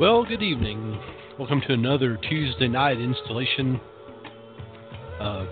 [0.00, 0.96] Well, good evening.
[1.40, 3.80] Welcome to another Tuesday night installation
[5.18, 5.48] of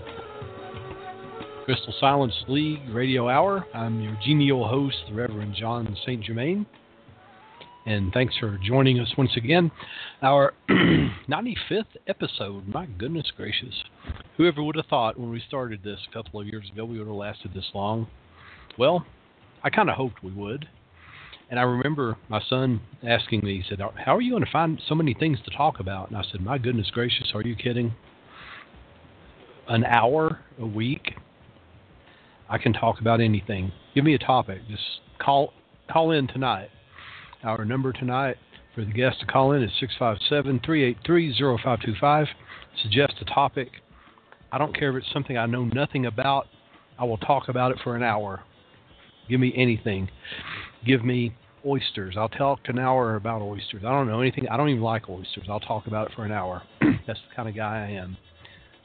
[1.65, 3.65] Crystal Silence League Radio Hour.
[3.73, 6.23] I'm your genial host, the Reverend Jon St.
[6.23, 6.65] Germain.
[7.85, 9.69] And thanks for joining us once again.
[10.21, 12.69] Our 95th episode.
[12.69, 13.75] My goodness gracious.
[14.37, 17.07] Whoever would have thought when we started this a couple of years ago we would
[17.07, 18.07] have lasted this long?
[18.79, 19.05] Well,
[19.61, 20.69] I kind of hoped we would.
[21.49, 24.81] And I remember my son asking me, he said, How are you going to find
[24.87, 26.09] so many things to talk about?
[26.09, 27.95] And I said, My goodness gracious, are you kidding?
[29.67, 31.13] An hour a week?
[32.49, 33.71] I can talk about anything.
[33.95, 34.59] Give me a topic.
[34.69, 34.83] Just
[35.19, 35.53] call
[35.91, 36.69] call in tonight.
[37.43, 38.37] Our number tonight
[38.75, 42.27] for the guest to call in is 657 383 0525.
[42.83, 43.69] Suggest a topic.
[44.51, 46.47] I don't care if it's something I know nothing about.
[46.99, 48.41] I will talk about it for an hour.
[49.29, 50.09] Give me anything
[50.87, 51.35] give me
[51.65, 52.15] oysters.
[52.17, 53.83] I'll talk an hour about oysters.
[53.85, 54.47] I don't know anything.
[54.49, 55.45] I don't even like oysters.
[55.49, 56.63] I'll talk about it for an hour.
[57.05, 58.17] That's the kind of guy I am.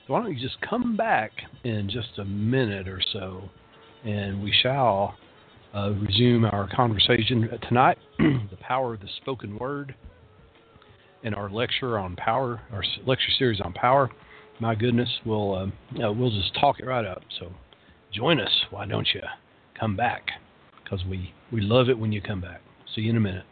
[0.06, 1.31] So why don't you just come back
[1.64, 3.48] in just a minute or so,
[4.05, 5.14] and we shall
[5.75, 7.98] uh, resume our conversation tonight.
[8.19, 9.94] the power of the spoken word,
[11.22, 14.11] and our lecture on power, our lecture series on power.
[14.59, 15.66] My goodness, we'll uh,
[16.12, 17.22] we'll just talk it right up.
[17.39, 17.53] So
[18.12, 18.50] join us.
[18.70, 19.22] Why don't you
[19.78, 20.27] come back?
[20.83, 22.61] Because we, we love it when you come back.
[22.94, 23.44] See you in a minute.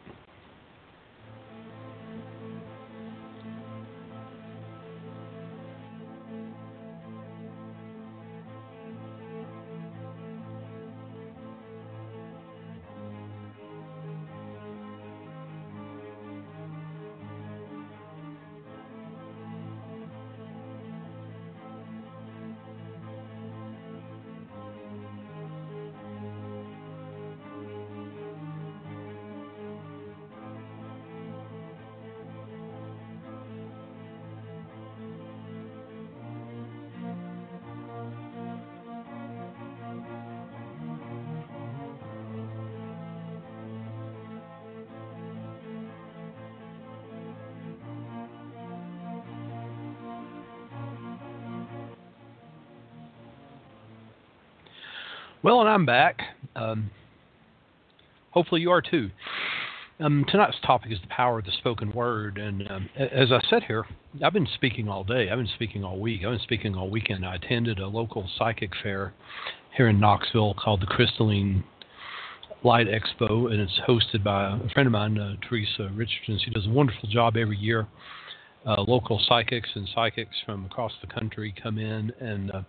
[55.43, 56.19] Well, and I'm back.
[56.55, 56.91] Um,
[58.29, 59.09] hopefully, you are too.
[59.99, 62.37] Um, tonight's topic is the power of the spoken word.
[62.37, 63.85] And um, as I said here,
[64.23, 65.31] I've been speaking all day.
[65.31, 66.21] I've been speaking all week.
[66.23, 67.25] I've been speaking all weekend.
[67.25, 69.13] I attended a local psychic fair
[69.75, 71.63] here in Knoxville called the Crystalline
[72.63, 76.39] Light Expo, and it's hosted by a friend of mine, uh, Teresa Richardson.
[76.43, 77.87] She does a wonderful job every year.
[78.63, 82.61] Uh, local psychics and psychics from across the country come in and uh,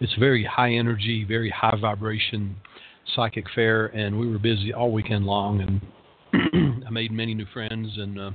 [0.00, 2.56] it's very high energy, very high vibration
[3.14, 7.90] psychic fair, and we were busy all weekend long, and I made many new friends,
[7.96, 8.30] and uh,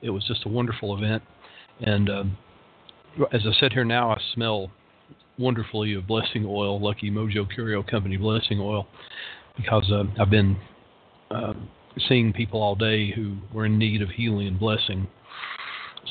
[0.00, 1.22] it was just a wonderful event.
[1.80, 2.24] And uh,
[3.32, 4.70] as I sit here now, I smell
[5.38, 8.86] wonderfully of blessing oil, Lucky Mojo Curio Company blessing oil,
[9.56, 10.56] because uh, I've been
[11.30, 11.54] uh,
[12.08, 15.08] seeing people all day who were in need of healing and blessing.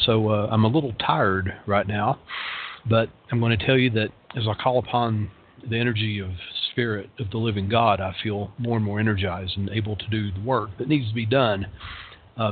[0.06, 2.20] So uh, I'm a little tired right now,
[2.90, 5.30] but I'm going to tell you that as I call upon
[5.68, 6.30] the energy of
[6.72, 10.32] spirit of the living God, I feel more and more energized and able to do
[10.32, 11.66] the work that needs to be done.
[12.38, 12.52] Uh,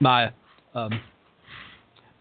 [0.00, 0.32] my
[0.74, 1.00] um,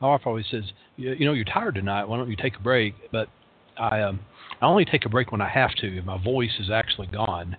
[0.02, 0.64] my wife always says,
[0.98, 2.06] you, know, you're tired tonight.
[2.06, 2.94] Why don't you take a break?
[3.12, 3.30] But
[3.78, 4.20] I um,
[4.62, 5.98] I only take a break when I have to.
[5.98, 7.56] If my voice is actually gone,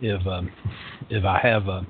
[0.00, 0.50] if um,
[1.08, 1.86] if I have a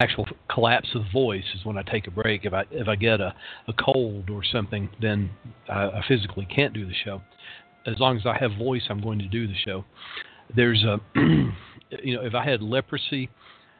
[0.00, 2.44] actual collapse of voice is when I take a break.
[2.44, 3.34] If I if I get a,
[3.66, 5.30] a cold or something, then
[5.68, 7.20] I, I physically can't do the show
[7.86, 9.84] as long as I have voice, I'm going to do the show.
[10.54, 10.98] There's a,
[12.02, 13.28] you know, if I had leprosy,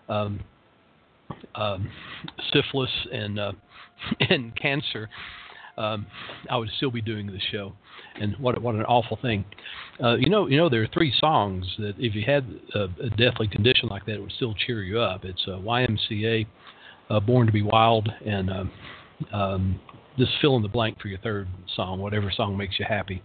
[0.08, 0.40] um,
[1.54, 1.90] um,
[2.52, 3.52] syphilis, and uh,
[4.20, 5.08] and cancer,
[5.76, 6.06] um,
[6.50, 7.72] I would still be doing the show.
[8.20, 9.44] And what what an awful thing.
[10.02, 13.10] Uh, you know, you know, there are three songs that if you had a, a
[13.10, 15.24] deathly condition like that, it would still cheer you up.
[15.24, 16.46] It's uh, YMCA,
[17.10, 18.70] uh, Born to Be Wild, and um,
[19.32, 19.80] um,
[20.18, 23.22] just fill in the blank for your third song, whatever song makes you happy.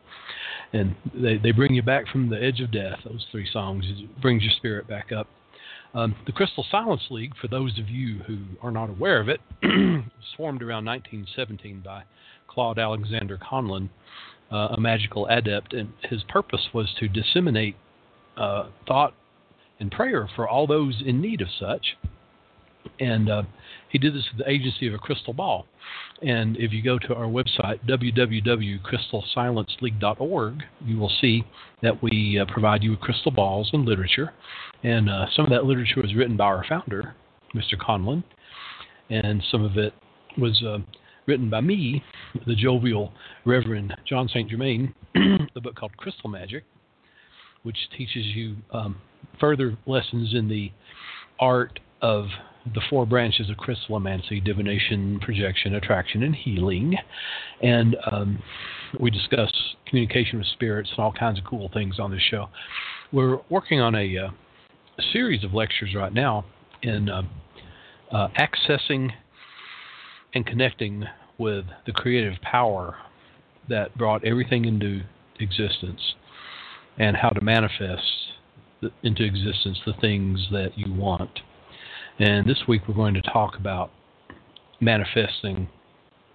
[0.73, 3.85] And they, they bring you back from the edge of death, those three songs.
[3.87, 5.27] It brings your spirit back up.
[5.93, 9.39] Um, the Crystal Silence League, for those of you who are not aware of it,
[9.61, 12.03] was formed around 1917 by
[12.47, 13.91] Claude Alexander Conlin,
[14.51, 17.75] uh, a magical adept, and his purpose was to disseminate
[18.37, 19.13] uh, thought
[19.79, 21.97] and prayer for all those in need of such.
[22.99, 23.43] And uh,
[23.93, 25.67] he did this with the agency of a crystal ball.
[26.23, 31.43] And if you go to our website, www.crystalsilenceleague.org, you will see
[31.83, 34.33] that we uh, provide you with crystal balls and literature.
[34.81, 37.13] And uh, some of that literature was written by our founder,
[37.55, 37.77] Mr.
[37.79, 38.23] Conlin.
[39.11, 39.93] and some of it
[40.39, 40.79] was uh,
[41.27, 42.03] written by me,
[42.47, 43.13] the jovial
[43.45, 44.49] Reverend Jon St.
[44.49, 46.63] Germain, the book called Crystal Magic,
[47.61, 48.97] which teaches you um,
[49.39, 50.71] further lessons in the
[51.39, 52.25] art of
[52.73, 56.95] the four branches of crystallomancy divination, projection, attraction, and healing.
[57.61, 58.41] And um,
[58.99, 59.51] we discuss
[59.85, 62.47] communication with spirits and all kinds of cool things on this show.
[63.11, 64.29] We're working on a, uh,
[65.11, 66.45] series of lectures right now
[66.81, 67.23] in uh,
[68.11, 69.09] uh, accessing
[70.33, 71.05] and connecting
[71.37, 72.95] with the creative power
[73.69, 75.01] that brought everything into
[75.39, 76.15] existence
[76.97, 78.03] and how to manifest
[79.01, 81.39] into existence the things that you want.
[82.19, 83.91] And this week we're going to talk about
[84.79, 85.67] manifesting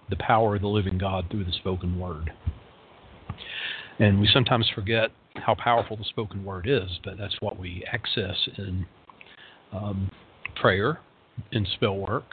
[0.09, 2.31] the power of the living God through the spoken word.
[3.97, 8.35] And we sometimes forget how powerful the spoken word is, but that's what we access
[8.57, 8.85] in
[9.71, 10.11] um,
[10.55, 10.99] prayer,
[11.51, 12.25] in spell work,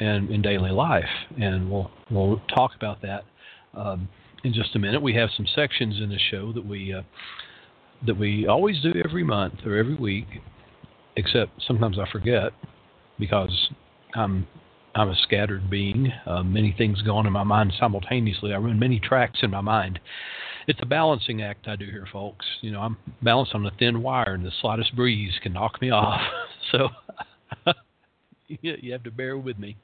[0.00, 1.04] and in daily life.
[1.40, 3.24] And we'll we'll talk about that
[3.74, 4.08] um,
[4.44, 5.02] in just a minute.
[5.02, 7.02] We have some sections in the show that we uh,
[8.06, 10.26] that we always do every month or every week,
[11.18, 12.52] except sometimes I forget
[13.18, 13.68] because
[14.14, 14.46] I'm
[14.94, 16.12] I'm a scattered being.
[16.26, 18.54] Uh, many things go on in my mind simultaneously.
[18.54, 20.00] I run many tracks in my mind.
[20.66, 22.46] It's a balancing act I do here, folks.
[22.60, 25.90] You know, I'm balanced on a thin wire, and the slightest breeze can knock me
[25.90, 26.20] off.
[26.70, 26.90] So
[28.46, 29.78] you have to bear with me.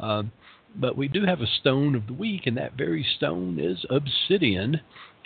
[0.00, 0.32] Um,
[0.74, 4.80] but we do have a stone of the week, and that very stone is obsidian.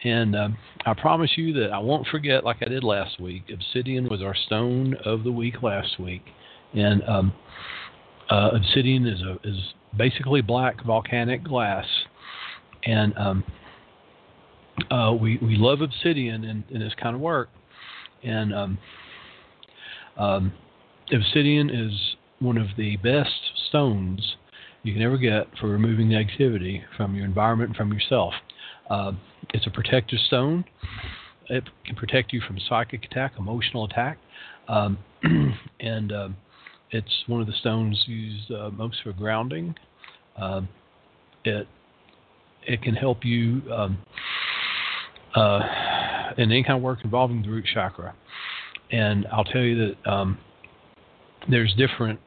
[0.05, 3.45] And um, I promise you that I won't forget, like I did last week.
[3.53, 6.23] Obsidian was our stone of the week last week,
[6.75, 7.33] and um,
[8.31, 9.59] uh, obsidian is a is
[9.97, 11.87] basically black volcanic glass,
[12.85, 13.45] and um,
[14.91, 17.49] uh, we we love obsidian in, in this kind of work,
[18.25, 18.79] and um,
[20.17, 20.53] um,
[21.13, 23.31] obsidian is one of the best
[23.69, 24.37] stones
[24.83, 28.35] you can ever get for removing negativity from your environment and from yourself.
[28.90, 29.12] Uh,
[29.55, 30.64] it's a protective stone.
[31.49, 34.19] It can protect you from psychic attack, emotional attack,
[34.69, 34.99] um,
[35.81, 36.29] and uh,
[36.90, 39.75] it's one of the stones used uh, most for grounding.
[40.37, 40.69] Um,
[41.44, 41.67] it
[42.64, 43.99] it can help you um,
[45.34, 45.61] uh,
[46.38, 48.14] in any kind of work involving the root chakra.
[48.90, 50.38] And I'll tell you that um,
[51.50, 52.20] there's different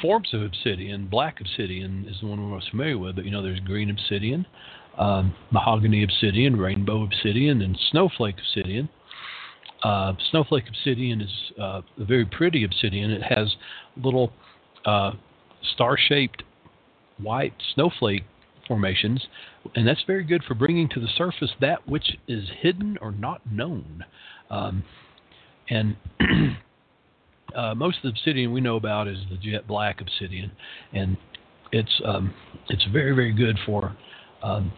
[0.00, 1.08] forms of obsidian.
[1.08, 4.46] Black obsidian is the one we're most familiar with, but you know there's green obsidian,
[4.98, 8.88] um, mahogany obsidian, rainbow obsidian, and snowflake obsidian.
[9.82, 13.10] Uh, snowflake obsidian is uh, a very pretty obsidian.
[13.10, 13.54] It has
[13.96, 14.32] little
[14.84, 15.12] uh,
[15.74, 16.42] star-shaped
[17.18, 18.24] white snowflake
[18.68, 19.26] formations,
[19.74, 23.40] and that's very good for bringing to the surface that which is hidden or not
[23.50, 24.04] known.
[24.50, 24.84] Um,
[25.70, 25.96] and
[27.54, 30.50] uh, most of the obsidian we know about is the jet black obsidian,
[30.92, 31.16] and
[31.72, 32.34] it's um,
[32.68, 33.96] it's very very good for
[34.42, 34.72] um,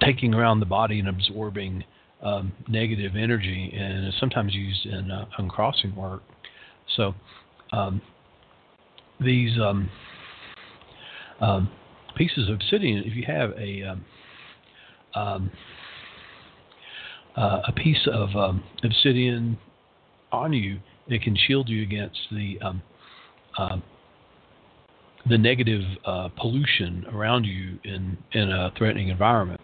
[0.00, 1.84] taking around the body and absorbing
[2.22, 6.22] um, negative energy, and is sometimes used in uh, uncrossing work.
[6.96, 7.14] So
[7.72, 8.00] um,
[9.20, 9.90] these um,
[11.40, 11.70] um,
[12.16, 13.96] pieces of obsidian, if you have a
[15.14, 15.38] uh,
[17.36, 18.30] a piece of
[18.82, 19.58] obsidian
[20.32, 22.82] on you, it can shield you against the um,
[23.58, 23.76] uh,
[25.28, 29.60] the negative uh, pollution around you in in a threatening environment.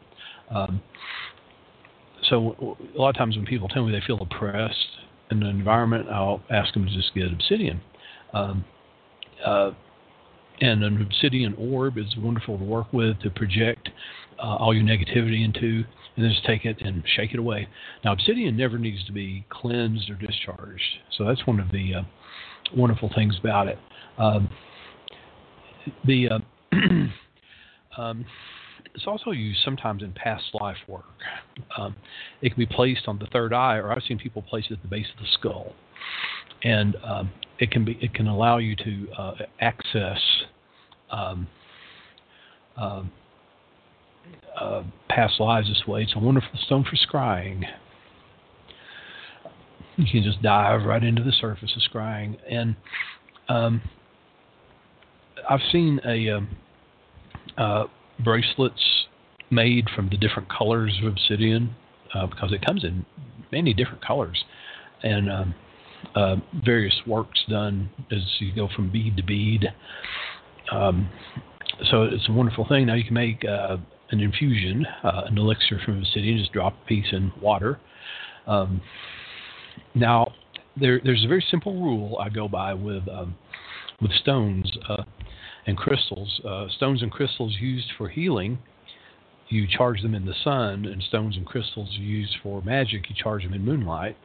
[0.51, 0.83] Um,
[2.29, 4.89] so a lot of times when people tell me they feel oppressed
[5.31, 7.81] in an environment, I'll ask them to just get obsidian.
[8.33, 8.65] Um,
[9.45, 9.71] uh,
[10.61, 13.89] and an obsidian orb is wonderful to work with to project
[14.39, 15.85] uh, all your negativity into,
[16.17, 17.69] and then just take it and shake it away.
[18.05, 22.03] Now, obsidian never needs to be cleansed or discharged, so that's one of the uh,
[22.77, 23.79] wonderful things about it.
[24.19, 24.51] Um,
[26.05, 26.39] the uh,
[28.01, 28.25] um,
[28.95, 31.05] it's also used sometimes in past life work.
[31.77, 31.95] Um,
[32.43, 34.83] it can be placed on the third eye, or I've seen people place it at
[34.83, 35.75] the base of the skull,
[36.63, 40.21] and um, it can be it can allow you to uh, access
[41.11, 41.47] um,
[42.77, 43.03] uh,
[44.59, 46.03] uh, past lives this way.
[46.03, 47.65] It's a wonderful stone for scrying.
[49.97, 52.75] You can just dive right into the surface of scrying, and
[53.49, 53.83] um,
[55.51, 56.49] I've seen a um,
[57.59, 57.85] uh,
[58.23, 59.07] bracelets
[59.51, 61.75] made from the different colors of obsidian
[62.15, 63.05] uh, because it comes in
[63.51, 64.45] many different colors,
[65.03, 65.55] and um,
[66.15, 69.67] uh, various works done as you go from bead to bead.
[70.71, 71.11] Um,
[71.91, 72.87] so it's a wonderful thing.
[72.87, 73.79] Now you can make uh,
[74.13, 77.81] an infusion, uh, an elixir from obsidian, just drop a piece in water.
[78.47, 78.81] Um,
[79.97, 80.33] now,
[80.81, 83.35] there, there's a very simple rule I go by with um,
[84.01, 85.03] with stones uh,
[85.67, 86.41] and crystals.
[86.47, 88.59] Uh, stones and crystals used for healing,
[89.49, 93.43] you charge them in the sun, and stones and crystals used for magic, you charge
[93.43, 94.17] them in moonlight.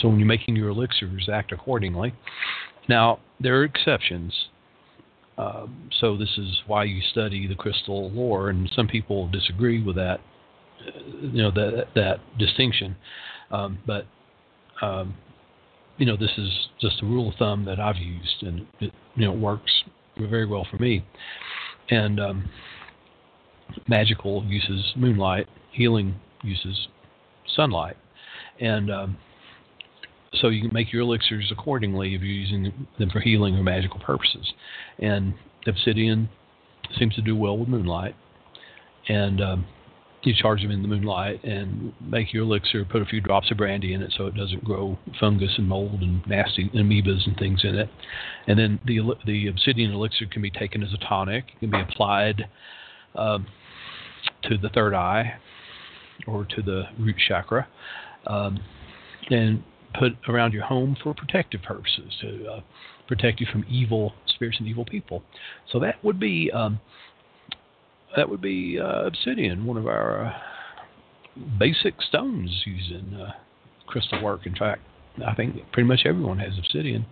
[0.00, 2.14] So when you're making your elixirs, act accordingly.
[2.88, 4.34] Now, there are exceptions.
[5.38, 9.96] Um, so this is why you study the crystal lore, and some people disagree with
[9.96, 10.20] that,
[11.22, 12.96] you know, that that distinction.
[13.50, 14.06] Um, but
[14.82, 15.14] um,
[15.96, 16.48] you know, this is
[16.80, 19.72] just a rule of thumb that I've used, and it you know works
[20.28, 21.04] very well for me.
[21.90, 22.48] And um,
[23.88, 26.88] magical uses moonlight, healing uses
[27.56, 27.96] sunlight,
[28.60, 29.18] and um,
[30.34, 33.98] so you can make your elixirs accordingly if you're using them for healing or magical
[34.00, 34.52] purposes.
[34.98, 35.34] And
[35.66, 36.28] obsidian
[36.98, 38.14] seems to do well with moonlight,
[39.08, 39.66] and um,
[40.22, 42.84] you charge them in the moonlight and make your elixir.
[42.84, 46.02] Put a few drops of brandy in it so it doesn't grow fungus and mold
[46.02, 47.88] and nasty amoebas and things in it.
[48.46, 51.44] And then the the obsidian elixir can be taken as a tonic.
[51.54, 52.48] It can be applied
[53.14, 53.46] um,
[54.44, 55.34] to the third eye
[56.26, 57.66] or to the root chakra.
[58.26, 58.60] Um,
[59.30, 59.62] and
[59.98, 62.60] put around your home for protective purposes to uh,
[63.08, 65.22] protect you from evil spirits and evil people.
[65.72, 66.80] So that would be um,
[68.16, 70.32] that would be uh, obsidian, one of our uh,
[71.58, 73.32] basic stones used in uh,
[73.86, 74.46] crystal work.
[74.46, 74.82] In fact,
[75.26, 77.06] I think pretty much everyone has obsidian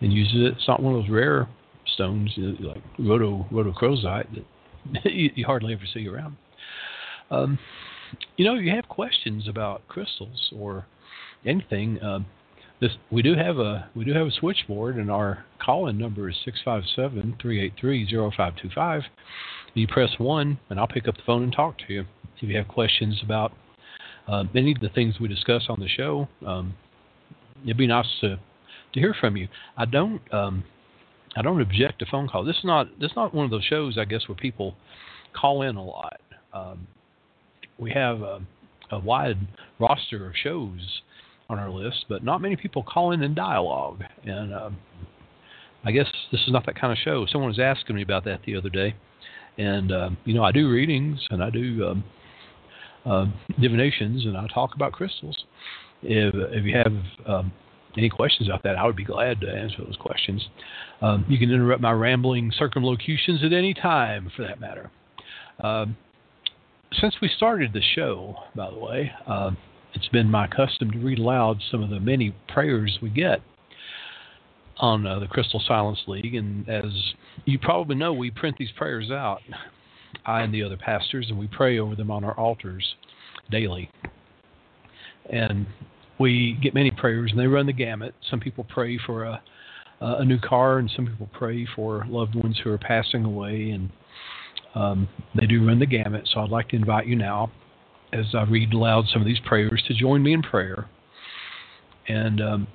[0.00, 0.56] and uses it.
[0.58, 1.48] It's not one of those rare
[1.94, 6.36] stones like rhodo rhodochrosite that you, you hardly ever see around.
[7.30, 7.58] Um,
[8.36, 10.86] you know, you have questions about crystals or
[11.44, 12.26] anything, um,
[12.80, 16.36] this we do have a we do have a switchboard, and our call-in number is
[16.44, 19.02] six five seven three eight three zero five two five.
[19.76, 22.06] You press one, and I'll pick up the phone and talk to you.
[22.40, 23.52] If you have questions about
[24.26, 26.74] uh, any of the things we discuss on the show, um,
[27.62, 28.38] it'd be nice to
[28.94, 29.48] to hear from you.
[29.76, 30.64] I don't um,
[31.36, 32.46] I don't object to phone calls.
[32.46, 34.74] This is not this is not one of those shows, I guess, where people
[35.34, 36.20] call in a lot.
[36.54, 36.86] Um,
[37.78, 38.40] we have a,
[38.92, 39.36] a wide
[39.78, 41.02] roster of shows
[41.50, 44.02] on our list, but not many people call in and dialogue.
[44.24, 44.78] And um,
[45.84, 47.26] I guess this is not that kind of show.
[47.30, 48.94] Someone was asking me about that the other day,
[49.58, 52.04] and um, you know I do readings and I do um,
[53.04, 53.26] uh,
[53.60, 55.44] divinations and I talk about crystals.
[56.02, 56.92] If if you have
[57.26, 57.52] um,
[57.96, 60.46] any questions about that, I would be glad to answer those questions.
[61.00, 64.90] Um, you can interrupt my rambling circumlocutions at any time, for that matter.
[65.60, 65.96] Um,
[67.00, 69.50] since we started the show, by the way, uh,
[69.94, 73.40] it's been my custom to read aloud some of the many prayers we get
[74.78, 76.34] on uh, the Crystal Silence League.
[76.34, 76.84] And as
[77.44, 79.40] you probably know, we print these prayers out,
[80.24, 82.94] I and the other pastors, and we pray over them on our altars
[83.50, 83.90] daily.
[85.30, 85.66] And
[86.18, 88.14] we get many prayers, and they run the gamut.
[88.30, 89.42] Some people pray for a,
[90.00, 93.90] a new car, and some people pray for loved ones who are passing away, and
[94.74, 96.28] um, they do run the gamut.
[96.32, 97.50] So I'd like to invite you now
[98.12, 100.88] as I read aloud some of these prayers to join me in prayer.
[102.08, 102.66] And um,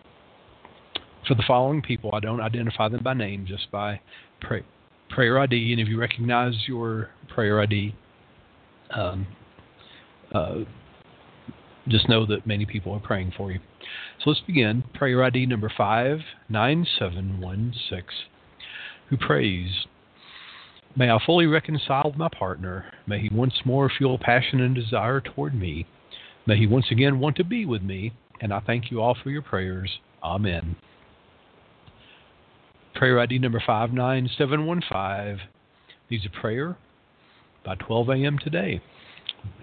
[1.27, 4.01] for the following people, I don't identify them by name, just by
[4.39, 4.63] pray,
[5.09, 5.71] prayer ID.
[5.71, 7.95] And if you recognize your prayer ID,
[8.91, 9.27] um,
[10.33, 10.59] uh,
[11.87, 13.59] just know that many people are praying for you.
[14.23, 14.83] So let's begin.
[14.93, 18.03] Prayer ID number 59716,
[19.09, 19.85] who prays,
[20.95, 22.85] May I fully reconcile with my partner.
[23.07, 25.85] May he once more feel passion and desire toward me.
[26.45, 28.11] May he once again want to be with me.
[28.41, 29.89] And I thank you all for your prayers.
[30.21, 30.75] Amen.
[32.95, 35.47] Prayer ID number 59715
[36.09, 36.77] needs a prayer
[37.65, 38.37] by 12 a.m.
[38.37, 38.81] today.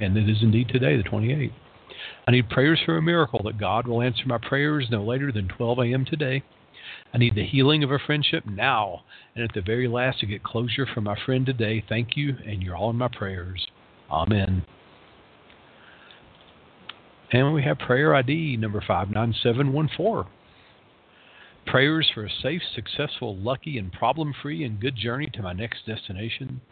[0.00, 1.52] And it is indeed today, the 28th.
[2.26, 5.48] I need prayers for a miracle that God will answer my prayers no later than
[5.48, 6.04] 12 a.m.
[6.04, 6.42] today.
[7.12, 9.02] I need the healing of a friendship now.
[9.34, 12.62] And at the very last, to get closure from my friend today, thank you, and
[12.62, 13.66] you're all in my prayers.
[14.10, 14.64] Amen.
[17.30, 20.30] And we have prayer ID number 59714.
[21.70, 25.84] Prayers for a safe, successful, lucky, and problem free and good journey to my next
[25.86, 26.62] destination.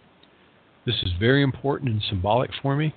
[0.86, 2.94] This is very important and symbolic for me.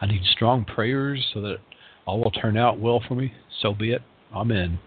[0.00, 1.58] I need strong prayers so that
[2.04, 3.32] all will turn out well for me.
[3.62, 4.02] So be it.
[4.34, 4.80] Amen.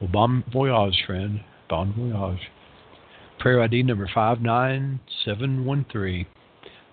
[0.00, 1.40] Well, bon voyage, friend.
[1.68, 2.42] Bon voyage.
[3.40, 6.26] Prayer ID number 59713.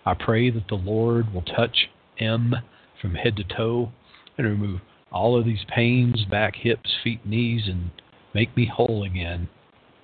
[0.06, 2.56] I pray that the Lord will touch M
[3.02, 3.92] from head to toe
[4.38, 4.82] and remove
[5.12, 7.92] all of these pains, back, hips, feet, knees, and
[8.36, 9.50] make me whole again.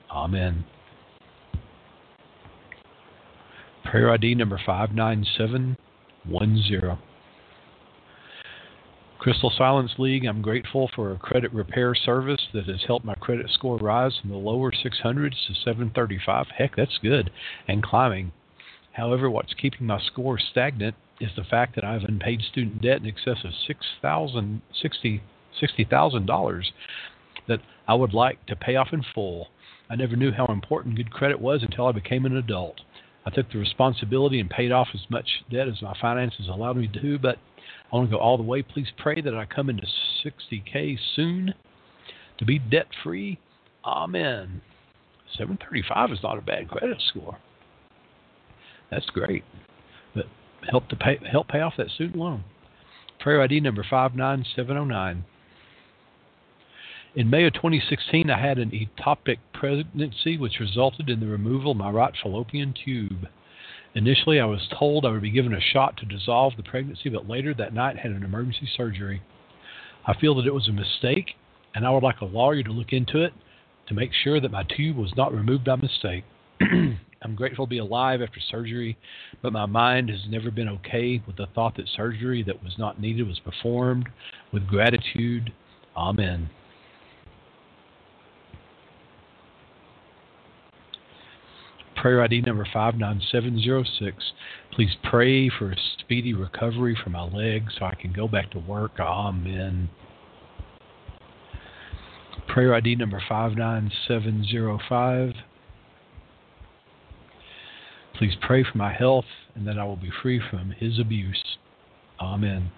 [0.10, 0.66] Amen.
[3.84, 6.98] Prayer ID number 59710.
[9.20, 13.52] Crystal Silence League, I'm grateful for a credit repair service that has helped my credit
[13.52, 16.48] score rise from the lower 600s to 735.
[16.58, 17.30] Heck, that's good.
[17.68, 18.32] And climbing.
[18.94, 23.02] However, what's keeping my score stagnant is the fact that I have unpaid student debt
[23.02, 25.22] in excess of $6,000, $60,
[25.62, 26.64] $60,000
[27.48, 29.48] that I would like to pay off in full.
[29.90, 32.82] I never knew how important good credit was until I became an adult.
[33.26, 36.90] I took the responsibility and paid off as much debt as my finances allowed me
[37.02, 37.38] to, but
[37.92, 38.62] I want to go all the way.
[38.62, 39.86] Please pray that I come into
[40.26, 41.54] 60K soon
[42.38, 43.38] to be debt free.
[43.86, 44.62] Amen.
[45.38, 47.38] 735 is not a bad credit score.
[48.90, 49.44] That's great.
[50.14, 50.26] But
[50.70, 52.44] help to pay help pay off that student loan.
[53.20, 55.26] Prayer ID number 59709.
[57.14, 61.78] In May of 2016, I had an ectopic pregnancy which resulted in the removal of
[61.78, 63.28] my right fallopian tube.
[63.94, 67.28] Initially, I was told I would be given a shot to dissolve the pregnancy, but
[67.28, 69.22] later that night had an emergency surgery.
[70.08, 71.32] I feel that it was a mistake,
[71.76, 73.34] and I would like a lawyer to look into it
[73.88, 76.24] to make sure that my tube was not removed by mistake.
[76.62, 78.98] I'm grateful to be alive after surgery,
[79.42, 83.02] but my mind has never been okay with the thought that surgery that was not
[83.02, 84.08] needed was performed.
[84.54, 85.52] With gratitude,
[85.98, 86.50] Amen.
[92.02, 94.34] Prayer ID number 59706.
[94.74, 98.60] Please pray for a speedy recovery for my leg so I can go back to
[98.60, 99.00] work.
[99.00, 99.88] Amen.
[102.48, 105.34] Prayer ID number 59705.
[108.16, 111.58] Please pray for my health and that I will be free from his abuse.
[112.20, 112.72] Amen.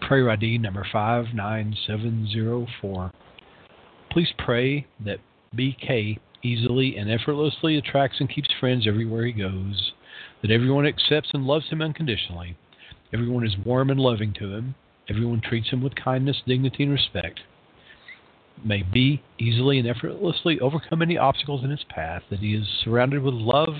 [0.00, 3.12] Prayer ID number 59704.
[4.10, 5.20] Please pray that
[5.56, 9.92] BK easily and effortlessly attracts and keeps friends everywhere he goes,
[10.42, 12.56] that everyone accepts and loves him unconditionally,
[13.12, 14.74] everyone is warm and loving to him,
[15.08, 17.40] everyone treats him with kindness, dignity, and respect.
[18.62, 23.22] May B easily and effortlessly overcome any obstacles in his path, that he is surrounded
[23.22, 23.74] with love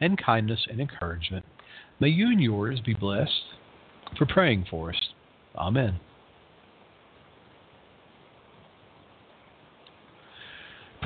[0.00, 1.44] and kindness and encouragement.
[2.00, 3.44] May you and yours be blessed
[4.18, 5.10] for praying for us.
[5.56, 6.00] Amen.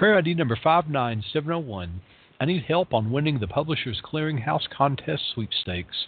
[0.00, 2.00] Prayer ID number 59701.
[2.40, 6.06] I need help on winning the Publishers Clearinghouse Contest sweepstakes.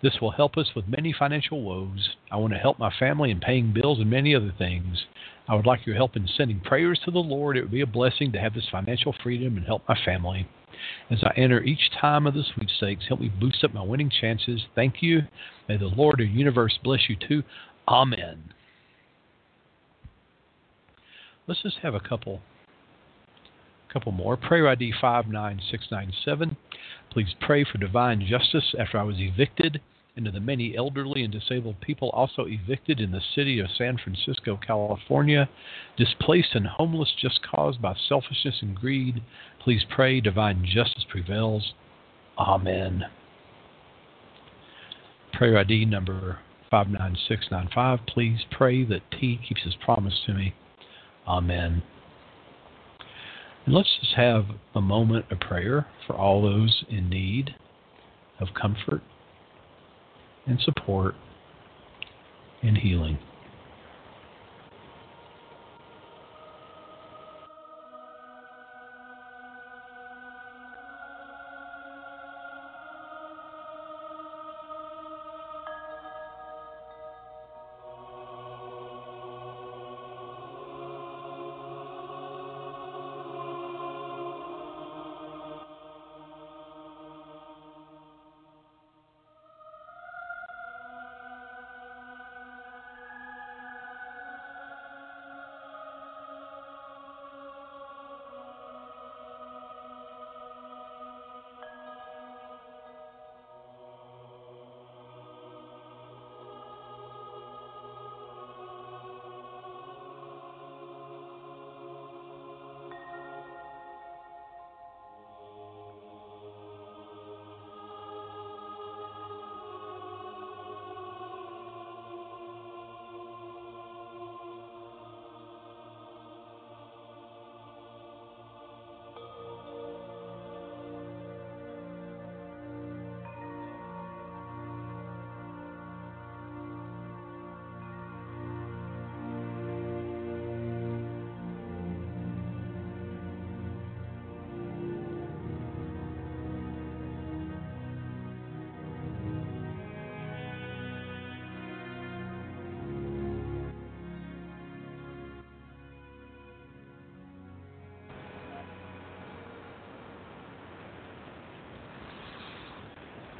[0.00, 2.10] This will help us with many financial woes.
[2.30, 5.06] I want to help my family in paying bills and many other things.
[5.48, 7.56] I would like your help in sending prayers to the Lord.
[7.56, 10.48] It would be a blessing to have this financial freedom and help my family.
[11.10, 14.66] As I enter each time of the sweepstakes, help me boost up my winning chances.
[14.76, 15.22] Thank you.
[15.68, 17.42] May the Lord the universe bless you too.
[17.88, 18.54] Amen.
[21.48, 22.40] Let's just have a couple
[23.92, 24.36] couple more.
[24.36, 26.56] Prayer ID 59697.
[27.10, 29.80] Please pray for divine justice after I was evicted
[30.16, 33.96] and to the many elderly and disabled people also evicted in the city of San
[33.96, 35.48] Francisco, California,
[35.96, 39.22] displaced and homeless just caused by selfishness and greed.
[39.62, 41.72] Please pray divine justice prevails.
[42.38, 43.04] Amen.
[45.32, 46.38] Prayer ID number
[46.70, 48.00] 59695.
[48.06, 50.54] Please pray that T keeps his promise to me.
[51.26, 51.82] Amen.
[53.66, 57.54] And let's just have a moment of prayer for all those in need
[58.40, 59.02] of comfort
[60.46, 61.14] and support
[62.62, 63.18] and healing.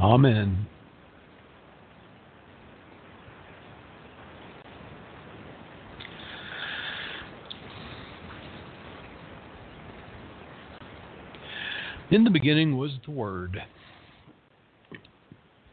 [0.01, 0.67] Amen.
[12.11, 13.63] In the beginning was the Word,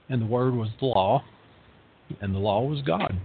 [0.09, 1.23] and the Word was the law,
[2.21, 3.15] and the law was God.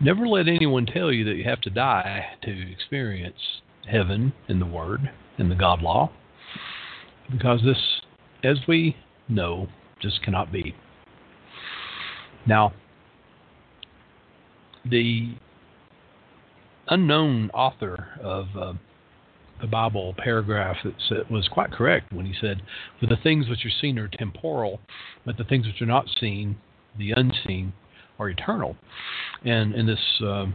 [0.00, 4.66] Never let anyone tell you that you have to die to experience heaven in the
[4.66, 6.10] Word and the God law,
[7.30, 7.78] because this,
[8.42, 8.96] as we
[9.28, 9.68] know,
[10.00, 10.74] just cannot be.
[12.46, 12.72] Now,
[14.84, 15.34] the
[16.88, 18.72] unknown author of uh,
[19.60, 20.76] the Bible paragraph
[21.10, 22.62] that was quite correct when he said,
[23.00, 24.80] For the things which are seen are temporal,
[25.26, 26.56] but the things which are not seen,
[26.96, 27.72] the unseen,
[28.18, 28.76] are eternal.
[29.44, 30.46] And in this uh,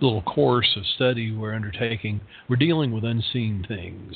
[0.00, 4.14] little course of study we're undertaking, we're dealing with unseen things.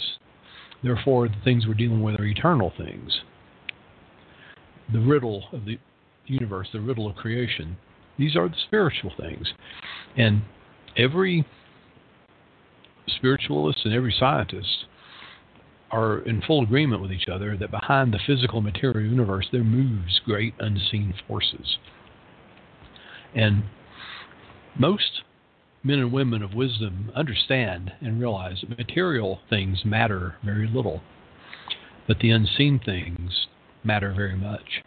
[0.83, 3.21] Therefore, the things we're dealing with are eternal things.
[4.93, 5.79] The riddle of the
[6.27, 7.77] universe, the riddle of creation,
[8.19, 9.49] these are the spiritual things.
[10.17, 10.43] And
[10.97, 11.47] every
[13.07, 14.87] spiritualist and every scientist
[15.91, 20.21] are in full agreement with each other that behind the physical material universe there moves
[20.25, 21.79] great unseen forces.
[23.35, 23.65] And
[24.79, 25.23] most
[25.85, 31.03] men and women of wisdom understand and realize that material things matter very little,
[32.07, 33.47] but the unseen things
[33.85, 34.83] matter very much.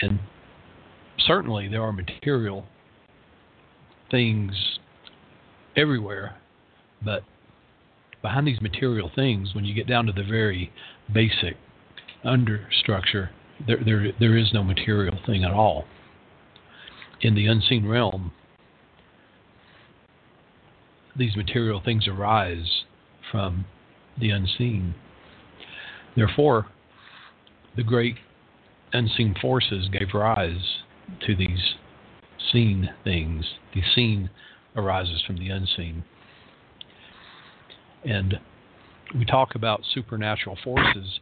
[0.00, 0.18] And
[1.18, 2.66] certainly there are material
[4.10, 4.78] things
[5.76, 6.36] everywhere,
[7.04, 7.22] but
[8.22, 10.72] behind these material things, when you get down to the very
[11.12, 11.56] basic
[12.24, 13.28] understructure,
[13.66, 15.84] there, there, there is no material thing at all.
[17.20, 18.32] In the unseen realm,
[21.18, 22.84] these material things arise
[23.30, 23.64] from
[24.18, 24.94] the unseen.
[26.14, 26.66] Therefore,
[27.76, 28.16] the great
[28.92, 30.82] unseen forces gave rise
[31.26, 31.74] to these
[32.52, 33.44] seen things.
[33.74, 34.30] The seen
[34.76, 36.04] arises from the unseen.
[38.04, 38.38] And
[39.14, 41.20] we talk about supernatural forces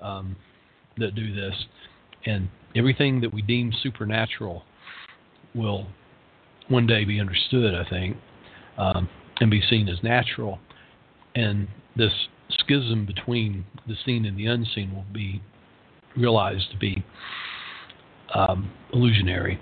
[0.00, 0.36] um,
[0.98, 1.54] that do this,
[2.26, 4.62] and everything that we deem supernatural
[5.54, 5.86] will
[6.68, 8.16] one day be understood, I think,
[8.78, 9.08] um,
[9.40, 10.58] and be seen as natural.
[11.34, 12.12] And this
[12.50, 15.42] schism between the seen and the unseen will be
[16.16, 17.04] realized to be
[18.34, 19.58] um, illusionary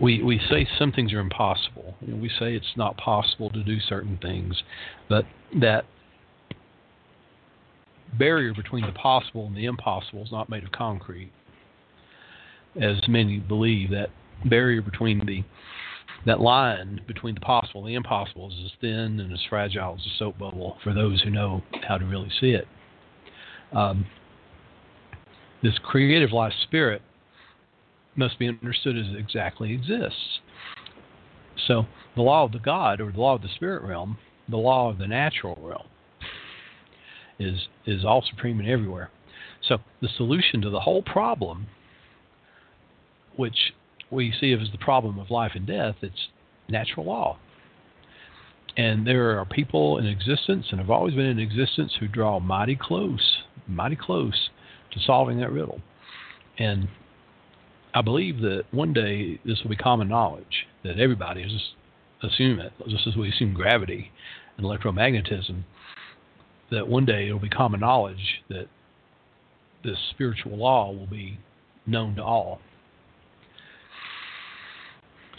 [0.00, 1.94] we we say some things are impossible.
[2.06, 4.62] We say it's not possible to do certain things,
[5.08, 5.24] but
[5.60, 5.84] that
[8.18, 11.32] barrier between the possible and the impossible is not made of concrete,
[12.80, 13.90] as many believe.
[13.90, 14.10] That
[14.44, 15.44] barrier between the
[16.26, 20.06] that line between the possible and the impossible is as thin and as fragile as
[20.06, 22.66] a soap bubble for those who know how to really see it.
[23.72, 24.06] Um,
[25.62, 27.02] this creative life spirit
[28.16, 30.40] must be understood as it exactly exists.
[31.66, 34.90] So, the law of the God or the law of the spirit realm, the law
[34.90, 35.86] of the natural realm,
[37.38, 39.10] is is all supreme and everywhere.
[39.66, 41.66] So, the solution to the whole problem,
[43.36, 43.72] which
[44.10, 46.28] we see it as the problem of life and death, it's
[46.68, 47.38] natural law.
[48.76, 52.76] And there are people in existence and have always been in existence who draw mighty
[52.76, 53.38] close,
[53.68, 54.50] mighty close
[54.92, 55.80] to solving that riddle.
[56.58, 56.88] And
[57.94, 61.74] I believe that one day this will be common knowledge that everybody just
[62.22, 64.10] assume it, just as we assume gravity
[64.56, 65.62] and electromagnetism.
[66.70, 68.66] That one day it'll be common knowledge that
[69.84, 71.38] this spiritual law will be
[71.86, 72.58] known to all.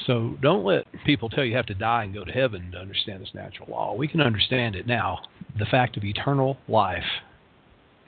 [0.06, 2.78] So don't let people tell you you have to die and go to heaven to
[2.78, 3.96] understand this natural law.
[3.96, 5.20] We can understand it now.
[5.58, 7.04] The fact of eternal life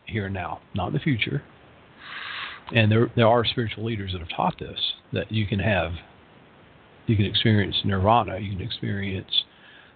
[0.05, 1.43] here and now, not in the future,
[2.73, 4.79] and there there are spiritual leaders that have taught this
[5.13, 5.93] that you can have
[7.05, 9.43] you can experience nirvana you can experience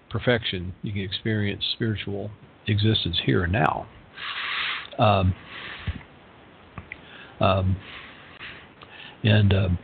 [0.10, 2.32] perfection you can experience spiritual
[2.68, 3.88] existence here and now
[5.00, 5.34] um,
[7.40, 7.76] um,
[9.24, 9.80] and um,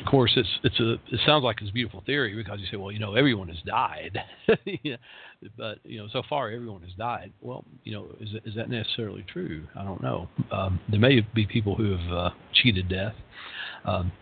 [0.00, 2.76] of course, it's it's a it sounds like it's a beautiful theory because you say,
[2.76, 4.18] well, you know, everyone has died,
[5.58, 7.32] but you know, so far everyone has died.
[7.40, 9.64] Well, you know, is is that necessarily true?
[9.76, 10.28] I don't know.
[10.50, 13.14] Um, there may be people who have uh, cheated death.
[13.84, 14.12] Um,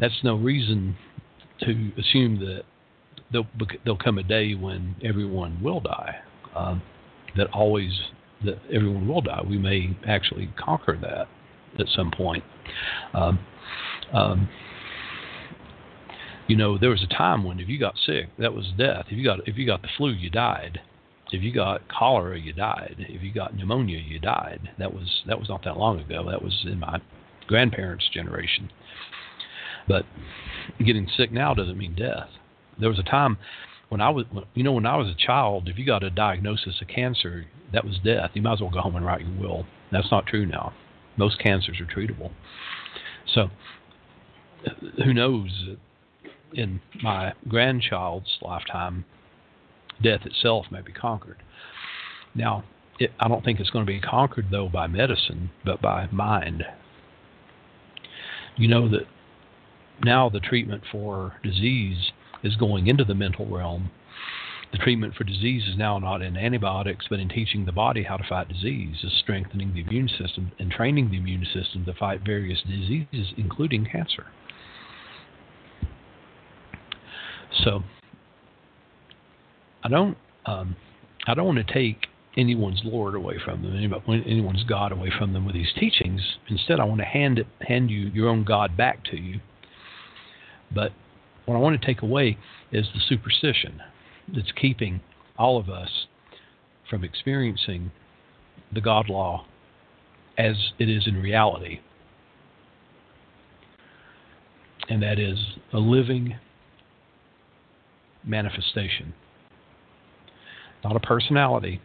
[0.00, 0.96] that's no reason
[1.60, 2.62] to assume that
[3.32, 3.48] there'll
[3.84, 6.16] there'll come a day when everyone will die.
[6.54, 6.80] Um,
[7.36, 7.92] that always
[8.44, 9.42] that everyone will die.
[9.48, 11.28] We may actually conquer that
[11.80, 12.44] at some point.
[16.48, 19.06] You know, there was a time when if you got sick, that was death.
[19.10, 20.80] If you got if you got the flu, you died.
[21.30, 22.96] If you got cholera, you died.
[22.98, 24.70] If you got pneumonia, you died.
[24.78, 26.28] That was that was not that long ago.
[26.30, 27.00] That was in my
[27.46, 28.70] grandparents' generation.
[29.86, 30.06] But
[30.84, 32.28] getting sick now doesn't mean death.
[32.80, 33.36] There was a time
[33.88, 36.80] when I was, you know, when I was a child, if you got a diagnosis
[36.80, 38.30] of cancer, that was death.
[38.34, 39.66] You might as well go home and write your will.
[39.90, 40.72] That's not true now.
[41.16, 42.30] Most cancers are treatable.
[43.34, 43.48] So,
[45.04, 45.76] who knows?
[46.52, 49.04] In my grandchild's lifetime,
[50.02, 51.42] death itself may be conquered.
[52.34, 52.64] Now,
[52.98, 56.64] it, I don't think it's going to be conquered though by medicine, but by mind.
[58.56, 59.06] You know that
[60.02, 63.90] now the treatment for disease is going into the mental realm.
[64.72, 68.16] The treatment for disease is now not in antibiotics, but in teaching the body how
[68.16, 72.20] to fight disease, is strengthening the immune system and training the immune system to fight
[72.24, 74.26] various diseases, including cancer.
[77.64, 77.82] So,
[79.82, 80.16] I don't,
[80.46, 80.76] um,
[81.26, 85.44] I don't want to take anyone's Lord away from them, anyone's God away from them
[85.44, 86.20] with these teachings.
[86.48, 89.40] Instead, I want to hand it, hand you your own God back to you.
[90.72, 90.92] But
[91.46, 92.38] what I want to take away
[92.70, 93.80] is the superstition
[94.34, 95.00] that's keeping
[95.38, 96.06] all of us
[96.88, 97.90] from experiencing
[98.72, 99.46] the God law
[100.36, 101.80] as it is in reality.
[104.88, 105.38] And that is
[105.72, 106.36] a living
[108.24, 109.14] manifestation.
[110.84, 111.80] Not a personality,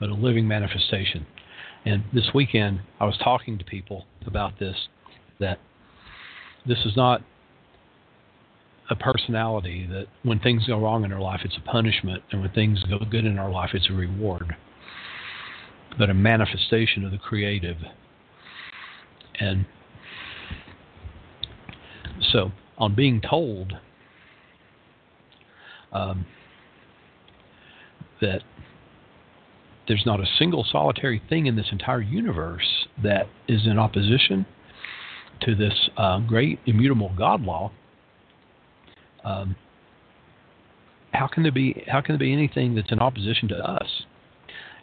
[0.00, 1.26] but a living manifestation.
[1.84, 4.76] And this weekend, I was talking to people about this
[5.40, 5.58] that
[6.66, 7.22] this is not
[8.90, 12.50] a personality that when things go wrong in our life, it's a punishment, and when
[12.50, 14.56] things go good in our life, it's a reward.
[15.98, 17.78] But a manifestation of the creative.
[19.40, 19.66] And
[22.32, 23.74] so, on being told
[25.92, 26.26] um,
[28.20, 28.42] that
[29.88, 34.46] there's not a single solitary thing in this entire universe that is in opposition
[35.42, 37.72] to this uh, great immutable God law,
[39.24, 39.56] um,
[41.12, 44.04] how can there be how can there be anything that's in opposition to us?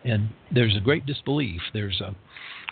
[0.03, 1.61] And there's a great disbelief.
[1.73, 2.15] There's a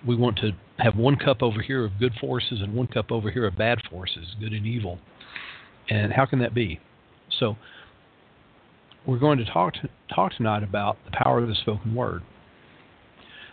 [0.06, 3.32] we want to have one cup over here of good forces and one cup over
[3.32, 5.00] here of bad forces, good and evil.
[5.90, 6.80] And how can that be?
[7.40, 7.58] So
[9.08, 12.22] we're going to talk to, talk tonight about the power of the spoken word.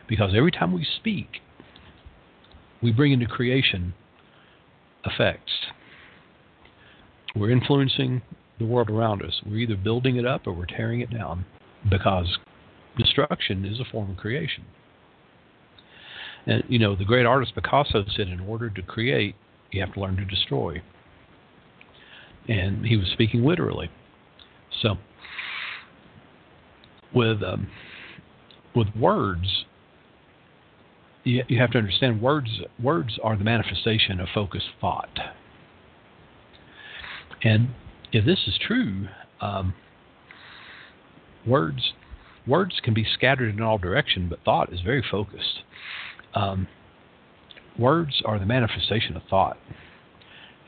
[0.09, 1.41] Because every time we speak,
[2.83, 3.95] we bring into creation
[5.07, 5.53] effects.
[7.35, 8.21] We're influencing
[8.59, 9.41] the world around us.
[9.47, 11.47] We're either building it up or we're tearing it down
[11.89, 12.39] because
[12.99, 14.65] destruction is a form of creation.
[16.47, 19.35] And, you know, the great artist Picasso said in order to create,
[19.71, 20.83] you have to learn to destroy.
[22.49, 23.91] And he was speaking literally.
[24.83, 24.97] So,
[27.15, 27.69] with um,
[28.75, 29.65] with words,
[31.23, 32.49] you, you have to understand words.
[32.83, 35.19] Words are the manifestation of focused thought.
[37.43, 37.69] And
[38.13, 39.09] if this is true,
[39.41, 39.75] um,
[41.47, 41.93] words
[42.47, 45.63] words can be scattered in all direction, but thought is very focused.
[46.35, 46.69] Um,
[47.79, 49.57] words are the manifestation of thought,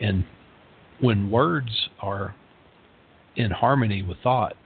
[0.01, 0.25] and
[1.01, 2.35] when words are
[3.35, 4.57] in harmony with thought,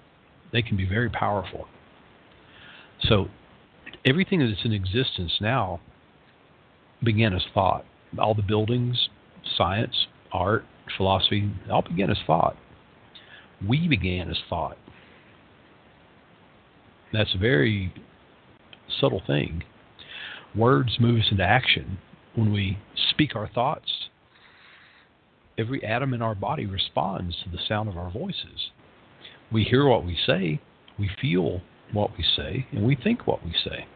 [0.53, 1.67] they can be very powerful.
[3.03, 3.29] So
[4.05, 5.81] everything that's in existence now
[7.03, 7.85] began as thought.
[8.19, 9.09] All the buildings,
[9.57, 10.65] science, art,
[10.97, 12.57] philosophy, all began as thought.
[13.67, 14.77] We began as thought.
[17.13, 17.93] That's a very
[19.01, 19.63] subtle thing.
[20.55, 21.99] Words move us into action.
[22.35, 22.79] When we
[23.11, 24.09] speak our thoughts,
[25.59, 28.71] every atom in our body responds to the sound of our voices.
[29.53, 30.61] We hear what we say,
[30.99, 31.61] we feel
[31.93, 33.87] what we say, and we think what we say.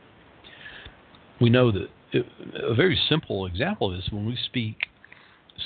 [1.40, 4.76] We know that it, a very simple example of this when we speak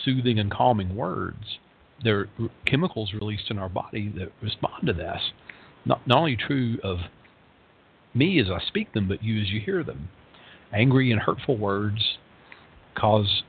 [0.04, 1.58] soothing and calming words,
[2.02, 2.28] there are
[2.66, 5.20] chemicals released in our body that respond to this.
[5.84, 6.98] Not, not only true of
[8.14, 10.08] me as I speak them, but you as you hear them.
[10.72, 12.18] Angry and hurtful words
[12.94, 13.42] cause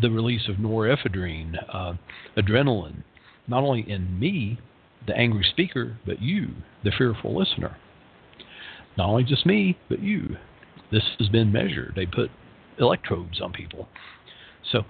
[0.00, 1.94] the release of norepinephrine, uh,
[2.36, 3.02] adrenaline,
[3.46, 4.58] not only in me,
[5.06, 6.48] the angry speaker, but you,
[6.84, 7.76] the fearful listener.
[8.96, 10.36] Not only just me, but you.
[10.90, 11.94] This has been measured.
[11.96, 12.30] They put
[12.78, 13.88] electrodes on people.
[14.70, 14.84] So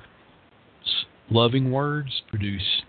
[1.33, 2.83] Loving words produce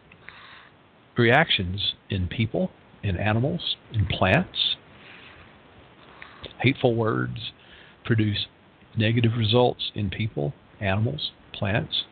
[1.17, 4.75] reactions in people, in animals, in plants.
[6.59, 7.53] Hateful words
[8.03, 8.47] produce
[8.97, 12.03] negative results in people, animals, plants.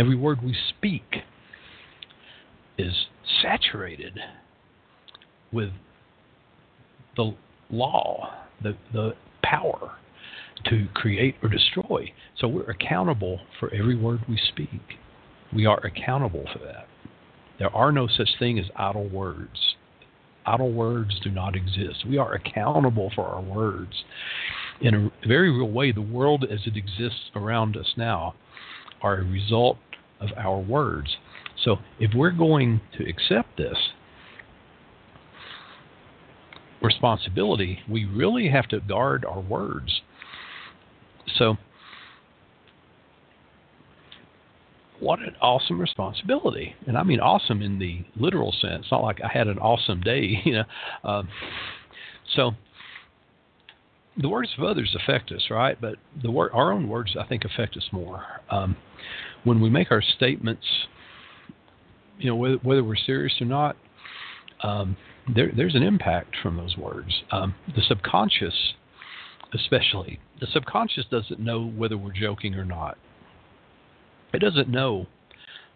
[0.00, 1.18] Every word we speak
[2.76, 3.06] is
[3.42, 4.18] saturated
[5.52, 5.70] with
[7.16, 7.34] the
[7.70, 8.30] law,
[8.62, 9.12] the, the
[9.42, 9.92] power
[10.66, 12.12] to create or destroy.
[12.38, 14.80] So we're accountable for every word we speak.
[15.54, 16.86] We are accountable for that.
[17.58, 19.76] There are no such thing as idle words.
[20.46, 22.06] Idle words do not exist.
[22.08, 24.04] We are accountable for our words.
[24.80, 28.34] In a very real way, the world as it exists around us now
[29.02, 29.76] are a result
[30.20, 31.16] of our words.
[31.64, 33.76] So if we're going to accept this
[36.82, 40.00] responsibility, we really have to guard our words.
[41.36, 41.56] So,
[44.98, 46.74] what an awesome responsibility.
[46.86, 50.40] And I mean awesome in the literal sense, not like I had an awesome day,
[50.44, 50.64] you know.
[51.04, 51.28] Um,
[52.34, 52.52] so,
[54.16, 55.80] the words of others affect us, right?
[55.80, 58.22] But the word, our own words, I think, affect us more.
[58.50, 58.76] Um,
[59.44, 60.66] when we make our statements,
[62.20, 63.76] you know, whether, whether we're serious or not,
[64.62, 64.96] um,
[65.34, 67.22] there, there's an impact from those words.
[67.30, 68.54] Um, the subconscious,
[69.54, 72.98] especially, the subconscious doesn't know whether we're joking or not.
[74.32, 75.06] It doesn't know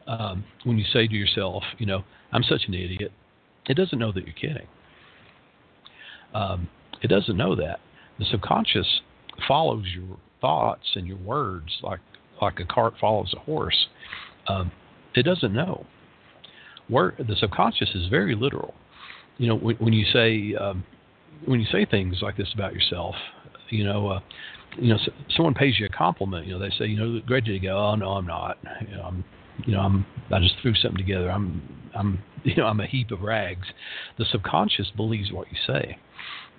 [0.07, 3.12] um, when you say to yourself, you know, I'm such an idiot.
[3.66, 4.66] It doesn't know that you're kidding.
[6.35, 6.68] Um,
[7.02, 7.80] it doesn't know that.
[8.18, 9.00] The subconscious
[9.48, 12.00] follows your thoughts and your words like
[12.42, 13.87] like a cart follows a horse.
[14.48, 14.72] Um,
[15.14, 15.87] it doesn't know.
[16.88, 18.75] The subconscious is very literal.
[19.38, 20.85] You know, when, when you say um,
[21.47, 23.14] when you say things like this about yourself,
[23.70, 24.20] you know, uh,
[24.77, 26.47] you know, so, someone pays you a compliment.
[26.47, 27.77] You know, they say, you know, great day to go.
[27.77, 28.59] Oh no, I'm not.
[28.88, 29.25] You know, I'm,
[29.66, 30.07] you know, I'm.
[30.33, 31.31] I just threw something together.
[31.31, 33.68] I'm, I'm, you know, I'm a heap of rags.
[34.18, 35.99] The subconscious believes what you say.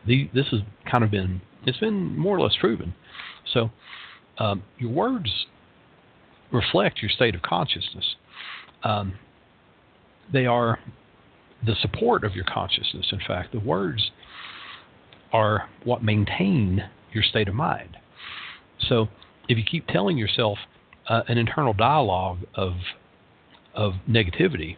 [0.08, 2.94] The, this has kind of been, it's been more or less proven.
[3.52, 3.72] So,
[4.38, 5.48] um, your words
[6.52, 8.16] reflect your state of consciousness.
[8.84, 9.16] Um,
[10.32, 10.80] they are
[11.66, 13.08] the support of your consciousness.
[13.12, 14.12] In fact, the words
[15.32, 17.98] are what maintain your state of mind.
[18.88, 19.08] So
[19.48, 20.58] if you keep telling yourself
[21.08, 22.74] uh, an internal dialogue of
[23.74, 24.78] of negativity,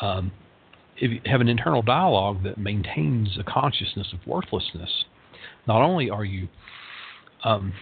[0.00, 0.32] um,
[0.98, 5.04] if you have an internal dialogue that maintains a consciousness of worthlessness,
[5.66, 6.48] not only are you
[7.42, 7.72] um,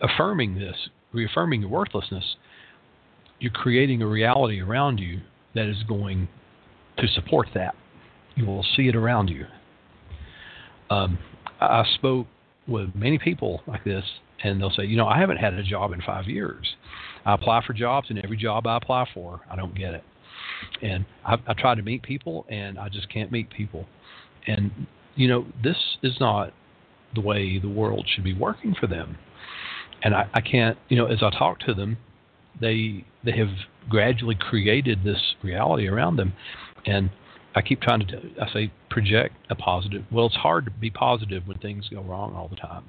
[0.00, 0.76] affirming this,
[1.12, 2.36] reaffirming your worthlessness,
[3.42, 5.20] you're creating a reality around you
[5.56, 6.28] that is going
[6.96, 7.74] to support that.
[8.36, 9.46] You will see it around you.
[10.90, 11.18] Um,
[11.60, 12.28] I spoke
[12.68, 14.04] with many people like this,
[14.44, 16.76] and they'll say, you know, I haven't had a job in five years.
[17.24, 20.04] I apply for jobs, and every job I apply for, I don't get it.
[20.80, 23.86] And I, I try to meet people, and I just can't meet people.
[24.46, 24.70] And
[25.16, 26.52] you know, this is not
[27.16, 29.18] the way the world should be working for them.
[30.04, 31.98] And I, I can't, you know, as I talk to them,
[32.60, 33.50] they they have
[33.88, 36.32] gradually created this reality around them,
[36.86, 37.10] and
[37.54, 40.04] I keep trying to I say project a positive.
[40.10, 42.84] Well, it's hard to be positive when things go wrong all the time,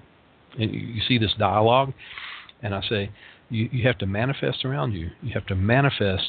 [0.58, 1.94] and you, see this dialogue,
[2.62, 3.12] and I say
[3.50, 5.12] you you have to manifest around you.
[5.22, 6.24] You have to manifest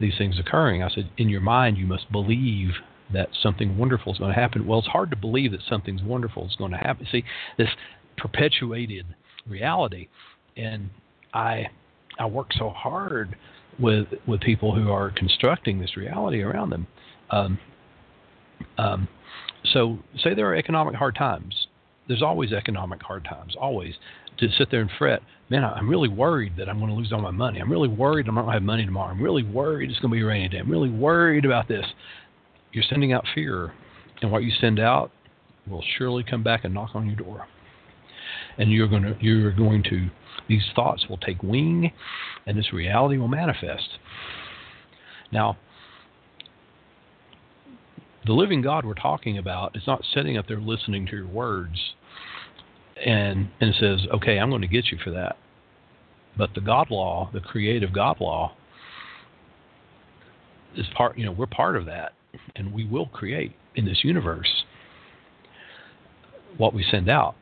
[0.00, 0.82] these things occurring.
[0.82, 2.70] I said in your mind you must believe
[3.12, 4.66] that something wonderful is going to happen.
[4.66, 7.06] Well, it's hard to believe that something's wonderful is going to happen.
[7.10, 7.24] See
[7.58, 7.68] this
[8.16, 9.06] perpetuated
[9.46, 10.08] reality,
[10.56, 10.90] and
[11.34, 11.66] I
[12.20, 13.34] I work so hard
[13.80, 16.86] with with people who are constructing this reality around them.
[17.30, 17.58] Um,
[18.78, 19.08] um,
[19.72, 21.66] so, say there are economic hard times.
[22.08, 23.54] There's always economic hard times.
[23.58, 23.94] Always
[24.38, 25.22] to sit there and fret.
[25.48, 27.60] Man, I'm really worried that I'm going to lose all my money.
[27.60, 29.10] I'm really worried I'm not going to have money tomorrow.
[29.10, 30.58] I'm really worried it's going to be a rainy day.
[30.58, 31.84] I'm really worried about this.
[32.72, 33.72] You're sending out fear,
[34.22, 35.10] and what you send out
[35.68, 37.46] will surely come back and knock on your door.
[38.58, 40.08] And you're going to you're going to
[40.48, 41.92] these thoughts will take wing,
[42.46, 43.98] and this reality will manifest.
[45.32, 45.56] Now,
[48.26, 51.94] the living God we're talking about is not sitting up there listening to your words
[53.04, 55.36] and and says, "Okay, I'm going to get you for that."
[56.36, 58.52] But the God law, the creative God law,
[60.76, 61.16] is part.
[61.16, 62.12] You know, we're part of that,
[62.56, 64.64] and we will create in this universe
[66.56, 67.36] what we send out.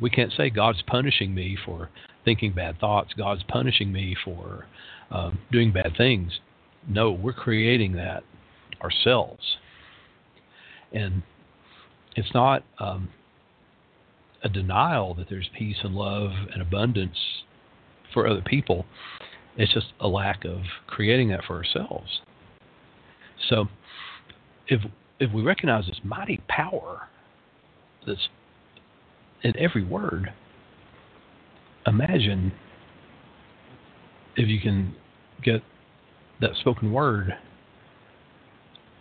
[0.00, 1.90] We can't say God's punishing me for
[2.24, 3.12] thinking bad thoughts.
[3.16, 4.66] God's punishing me for
[5.10, 6.40] um, doing bad things.
[6.88, 8.24] No, we're creating that
[8.82, 9.56] ourselves.
[10.92, 11.22] And
[12.16, 13.08] it's not um,
[14.42, 17.16] a denial that there's peace and love and abundance
[18.12, 18.84] for other people.
[19.56, 22.20] It's just a lack of creating that for ourselves.
[23.48, 23.66] So,
[24.68, 24.80] if
[25.20, 27.08] if we recognize this mighty power
[28.06, 28.28] that's
[29.42, 30.32] in every word,
[31.86, 32.52] imagine
[34.36, 34.94] if you can
[35.42, 35.62] get
[36.40, 37.34] that spoken word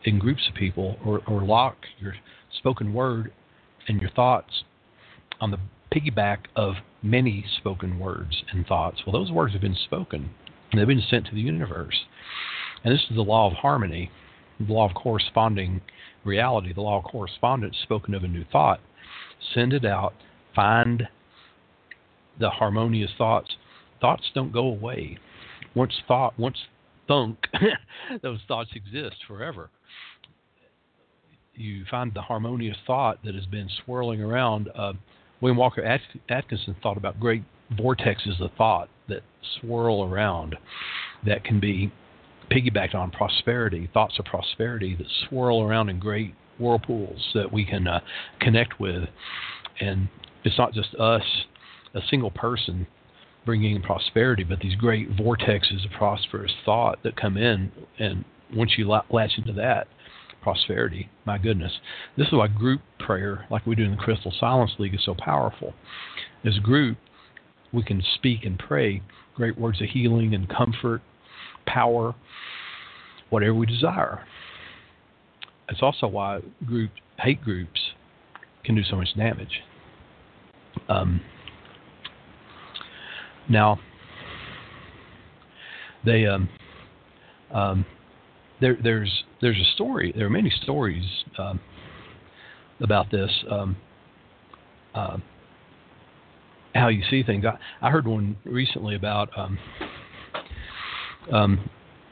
[0.04, 2.16] in groups of people or, or lock your
[2.58, 3.32] spoken word
[3.88, 4.64] and your thoughts
[5.40, 5.60] on the
[5.94, 9.02] piggyback of many spoken words and thoughts.
[9.06, 10.32] Well, those words have been spoken
[10.72, 12.06] and they've been sent to the universe.
[12.84, 14.10] And this is the law of harmony,
[14.60, 15.82] the law of corresponding
[16.24, 18.80] reality, the law of correspondence spoken of a new thought.
[19.54, 20.14] Send it out,
[20.56, 21.08] find
[22.40, 23.52] the harmonious thoughts.
[24.00, 25.18] Thoughts don't go away.
[25.76, 26.58] Once thought, once
[27.08, 27.38] thunk,
[28.22, 29.70] those thoughts exist forever.
[31.56, 34.70] You find the harmonious thought that has been swirling around.
[34.76, 34.94] Uh,
[35.42, 35.84] William Walker
[36.30, 37.44] Atkinson thought about great
[37.74, 39.22] vortexes of thought that
[39.60, 40.56] swirl around
[41.26, 41.92] that can be
[42.50, 47.88] piggybacked on prosperity, thoughts of prosperity that swirl around in great whirlpools that we can
[47.88, 48.00] uh,
[48.40, 49.04] connect with.
[49.80, 50.10] And
[50.44, 51.24] it's not just us,
[51.94, 52.88] a single person
[53.46, 57.72] bringing prosperity, but these great vortexes of prosperous thought that come in.
[58.00, 58.24] And
[58.54, 59.88] once you latch into that,
[60.42, 61.72] prosperity, my goodness.
[62.18, 65.16] This is why group prayer, like we do in the Crystal Silence League, is so
[65.18, 65.74] powerful.
[66.46, 66.98] As a group,
[67.72, 69.02] we can speak and pray
[69.36, 71.02] great words of healing and comfort,
[71.66, 72.14] power,
[73.30, 74.26] whatever we desire.
[75.70, 77.80] It's also why group hate groups
[78.66, 79.62] can do so much damage.
[80.90, 81.22] Um,
[83.50, 83.80] now,
[86.06, 86.50] they um,
[87.54, 87.86] um,
[88.60, 90.14] there, there's there's a story.
[90.16, 91.06] There are many stories
[91.38, 91.60] um,
[92.80, 93.32] about this.
[93.50, 93.78] Um,
[94.94, 95.18] uh,
[96.74, 97.46] how you see things.
[97.46, 99.60] I, I heard one recently about um,
[101.32, 101.70] um,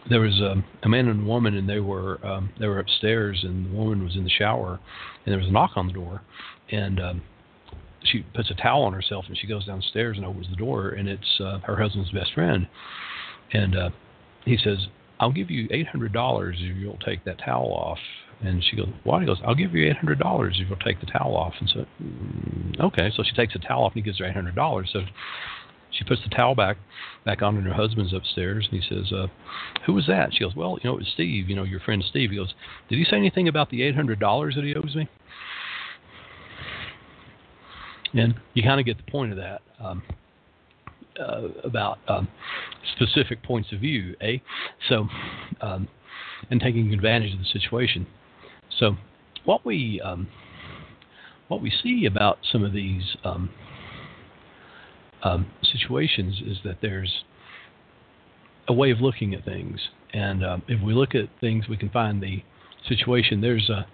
[0.09, 3.39] there was a, a, man and a woman, and they were um, they were upstairs,
[3.43, 4.79] and the woman was in the shower,
[5.25, 6.21] and there was a knock on the door,
[6.71, 7.21] and um,
[8.11, 11.07] she puts a towel on herself, and she goes downstairs and opens the door, and
[11.07, 12.67] it's uh, her husband's best friend,
[13.53, 13.89] and uh,
[14.45, 14.87] he says,
[15.19, 17.99] "I'll give you eight hundred dollars if you'll take that towel off."
[18.41, 20.99] And she goes, "Why?" He goes, "I'll give you eight hundred dollars if you'll take
[20.99, 24.05] the towel off." And so, mm, okay, so she takes the towel off, and he
[24.05, 24.89] gives her eight hundred dollars.
[24.93, 25.01] So
[25.91, 26.77] she puts the towel back
[27.25, 29.27] back on, and her husband's upstairs, and he says, uh,
[29.85, 31.49] "Who was that?" She goes, "Well, you know, it was Steve.
[31.49, 32.53] You know, your friend Steve." He goes,
[32.89, 35.07] "Did he say anything about the eight hundred dollars that he owes me?"
[38.13, 40.03] And you kind of get the point of that um,
[41.19, 42.27] uh, about um,
[42.95, 44.37] specific points of view, eh?
[44.87, 45.07] So,
[45.61, 45.87] um,
[46.49, 48.07] and taking advantage of the situation.
[48.79, 48.95] So,
[49.45, 50.27] what we um,
[51.49, 53.49] what we see about some of these um,
[55.23, 57.23] um, situations is that there's
[58.67, 59.79] a way of looking at things,
[60.13, 62.43] and if we look at things, we can find the
[62.87, 63.41] situation.
[63.41, 63.85] There's a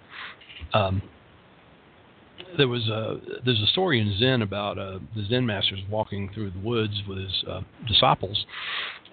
[2.56, 6.50] there was a there's a story in Zen about uh, the Zen masters walking through
[6.50, 8.46] the woods with his uh, disciples,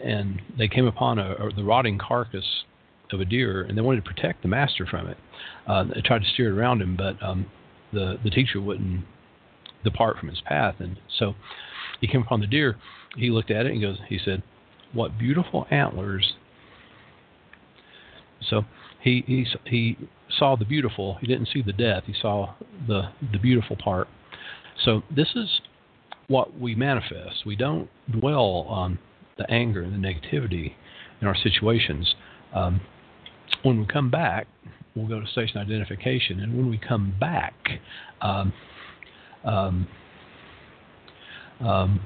[0.04, 2.64] and they came upon a, a, the rotting carcass
[3.12, 5.18] of a deer, and they wanted to protect the master from it.
[5.68, 7.46] Uh, they tried to steer it around him, but um,
[7.92, 9.06] the the teacher wouldn't
[9.84, 11.36] depart from his path, and so
[12.02, 12.78] he came upon the deer.
[13.16, 14.44] He looked at it and goes, he said,
[14.94, 16.34] "What beautiful antlers!"
[18.50, 18.66] So
[19.04, 19.98] he he he
[20.38, 21.18] saw the beautiful.
[21.20, 22.04] He didn't see the death.
[22.06, 22.54] He saw
[22.88, 24.08] the the beautiful part.
[24.86, 25.62] So this is
[26.28, 27.46] what we manifest.
[27.46, 28.98] We don't dwell on
[29.38, 30.74] the anger and the negativity
[31.22, 32.16] in our situations.
[32.54, 32.82] Um,
[33.64, 34.48] when we come back,
[34.96, 37.54] we'll go to station identification, and when we come back,
[38.22, 38.54] um,
[39.44, 39.88] um,
[41.60, 42.02] um,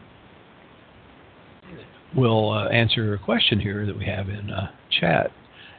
[2.15, 5.31] we'll uh, answer a question here that we have in uh, chat,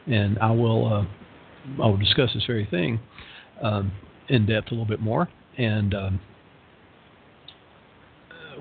[0.09, 3.01] and I will uh, I will discuss this very thing
[3.63, 3.93] um,
[4.29, 6.21] in depth a little bit more, and um,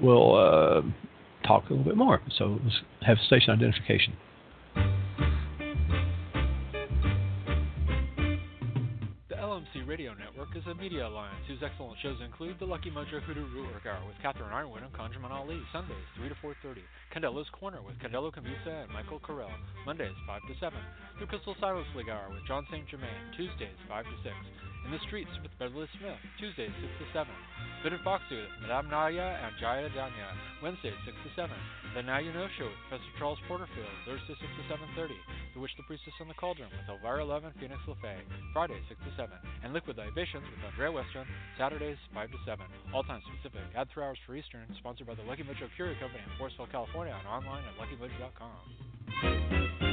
[0.02, 0.82] we'll uh,
[1.46, 2.22] talk a little bit more.
[2.38, 4.14] So let's have station identification.
[9.98, 13.90] Radio Network is a media alliance whose excellent shows include The Lucky Mojo Hoodoo Rootwork
[13.90, 18.30] Hour with Catherine Yronwode and Conjurman Ali, Sundays 3 to 4.30, Candelo's Corner with Candelo
[18.30, 19.50] Camisa and Michael Carell,
[19.90, 20.78] Mondays 5 to 7,
[21.18, 22.86] The Crystal Silence League Hour with Jon St.
[22.86, 24.38] Germain, Tuesdays 5 to 6,
[24.88, 27.28] In the Streets with Beverly Smith, Tuesday, 6 to 7,
[27.84, 30.32] Fitted Fox with Madame Naya and Jaya Danya,
[30.64, 31.52] Wednesday, 6 to 7,
[31.92, 34.64] The Now You Know Show with Professor Charles Porterfield, Thursday 6 to
[34.96, 35.12] 7.30,
[35.52, 38.16] The Witch, the Priestess, and the Cauldron with Elvira Love and Phoenix LeFae,
[38.56, 39.28] Friday 6 to 7,
[39.68, 41.28] and Liquid Libations with Andrea Western,
[41.60, 42.64] Saturdays 5 to 7.
[42.96, 43.68] All time specific.
[43.76, 44.72] Add 3 hours for Eastern.
[44.80, 49.84] Sponsored by the Lucky Mojo Curio Company in Forestville, California, and online at luckymojo.com.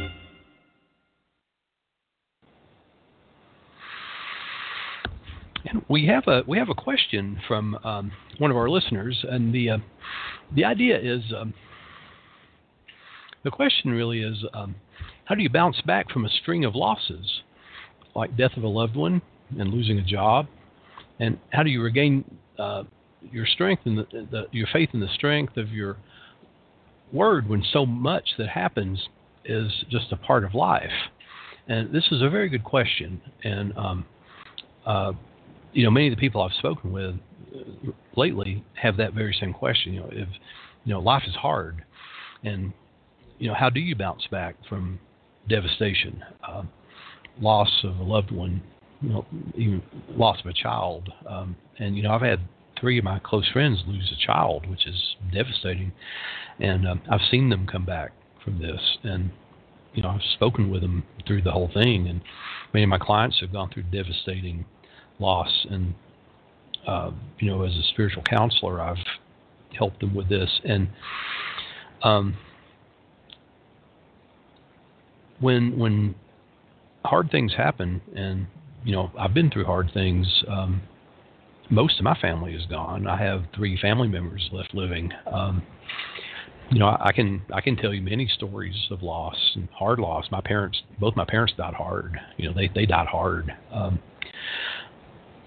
[5.66, 9.54] And we have a we have a question from um, one of our listeners, and
[9.54, 9.78] the uh,
[10.54, 11.54] the idea is um,
[13.44, 14.74] the question really is um,
[15.24, 17.42] how do you bounce back from a string of losses?
[18.14, 19.20] like death of a loved one
[19.58, 20.46] and losing a job,
[21.20, 22.24] and how do you regain
[22.58, 22.84] uh,
[23.30, 25.96] your strength and the, the, your faith in the strength of your
[27.12, 29.08] word when so much that happens
[29.44, 30.90] is just a part of life?
[31.66, 33.20] And this is a very good question.
[33.42, 34.04] And um,
[34.86, 35.12] uh,
[35.74, 37.16] you know, many of the people I've spoken with
[38.16, 39.92] lately have that very same question.
[39.92, 40.28] You know, if
[40.84, 41.84] you know life is hard,
[42.42, 42.72] and
[43.38, 45.00] you know, how do you bounce back from
[45.48, 46.62] devastation, uh,
[47.40, 48.62] loss of a loved one,
[49.02, 51.12] you know, even loss of a child?
[51.28, 52.40] Um, and you know, I've had
[52.80, 55.92] three of my close friends lose a child, which is devastating,
[56.60, 58.12] and um, I've seen them come back
[58.44, 59.30] from this, and
[59.92, 62.20] you know, I've spoken with them through the whole thing, and
[62.72, 64.66] many of my clients have gone through devastating
[65.18, 65.94] loss, and
[66.86, 68.96] uh, you know, as a spiritual counselor, I've
[69.76, 70.88] helped them with this, and
[72.02, 72.36] um,
[75.40, 76.14] when when
[77.04, 78.46] hard things happen, and
[78.84, 80.44] you know, I've been through hard things.
[80.48, 80.82] Um,
[81.70, 83.06] most of my family is gone.
[83.06, 85.10] I have three family members left living.
[85.26, 85.62] Um,
[86.70, 89.98] you know, I, I can I can tell you many stories of loss and hard
[89.98, 90.26] loss.
[90.30, 92.18] My parents, both my parents died hard.
[92.36, 93.54] You know, they they died hard.
[93.72, 94.00] Um,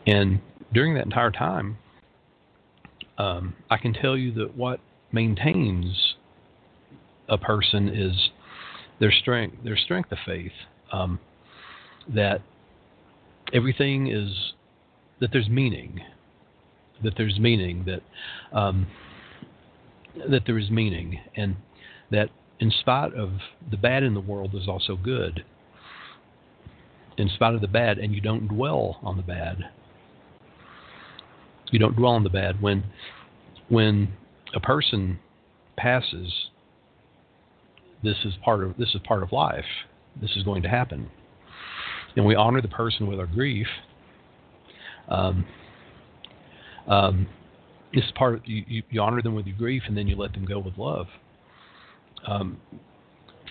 [0.08, 0.40] and
[0.74, 1.78] during that entire time,
[3.18, 4.80] um, I can tell you that what
[5.12, 6.16] maintains
[7.30, 8.30] a person is
[9.00, 10.54] their strength, their strength of faith.
[10.92, 11.20] Um,
[12.08, 12.42] that
[13.54, 14.54] everything is
[15.20, 16.00] that there's meaning,
[17.04, 18.02] that there's meaning, that
[18.58, 18.88] um,
[20.30, 21.58] that there is meaning, and
[22.12, 22.30] that
[22.60, 23.32] in spite of
[23.70, 25.44] the bad in the world, there's also good.
[27.18, 29.70] In spite of the bad, and you don't dwell on the bad.
[31.72, 32.62] You don't dwell on the bad.
[32.62, 32.84] When
[33.70, 34.14] when
[34.54, 35.20] a person
[35.76, 36.32] passes,
[38.04, 39.66] this is part of this is part of life.
[40.22, 41.10] This is going to happen,
[42.16, 43.68] and we honor the person with our grief.
[45.10, 45.46] Um,
[46.88, 47.28] um,
[47.94, 50.34] this is part of, you, you, honor them with your grief, and then you let
[50.34, 51.08] them go with love.
[52.26, 52.58] Um,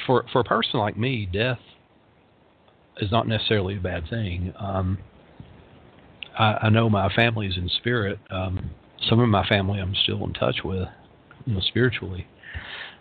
[0.06, 1.58] for for a person like me, death
[2.98, 4.52] is not necessarily a bad thing.
[4.58, 4.98] Um,
[6.38, 8.18] I, I, know my family is in spirit.
[8.30, 8.70] Um,
[9.08, 10.88] some of my family I'm still in touch with,
[11.44, 12.26] you know, spiritually.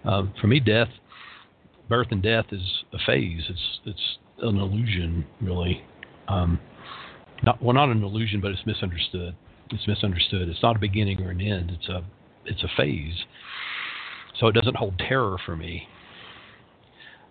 [0.03, 0.89] Um, for me, death,
[1.89, 3.43] birth and death is a phase.
[3.49, 5.83] It's it's an illusion, really.
[6.27, 6.59] Um,
[7.43, 9.35] not well, not an illusion, but it's misunderstood.
[9.71, 10.47] It's misunderstood.
[10.47, 11.71] It's not a beginning or an end.
[11.71, 12.03] It's a
[12.45, 13.25] it's a phase.
[14.39, 15.87] So it doesn't hold terror for me.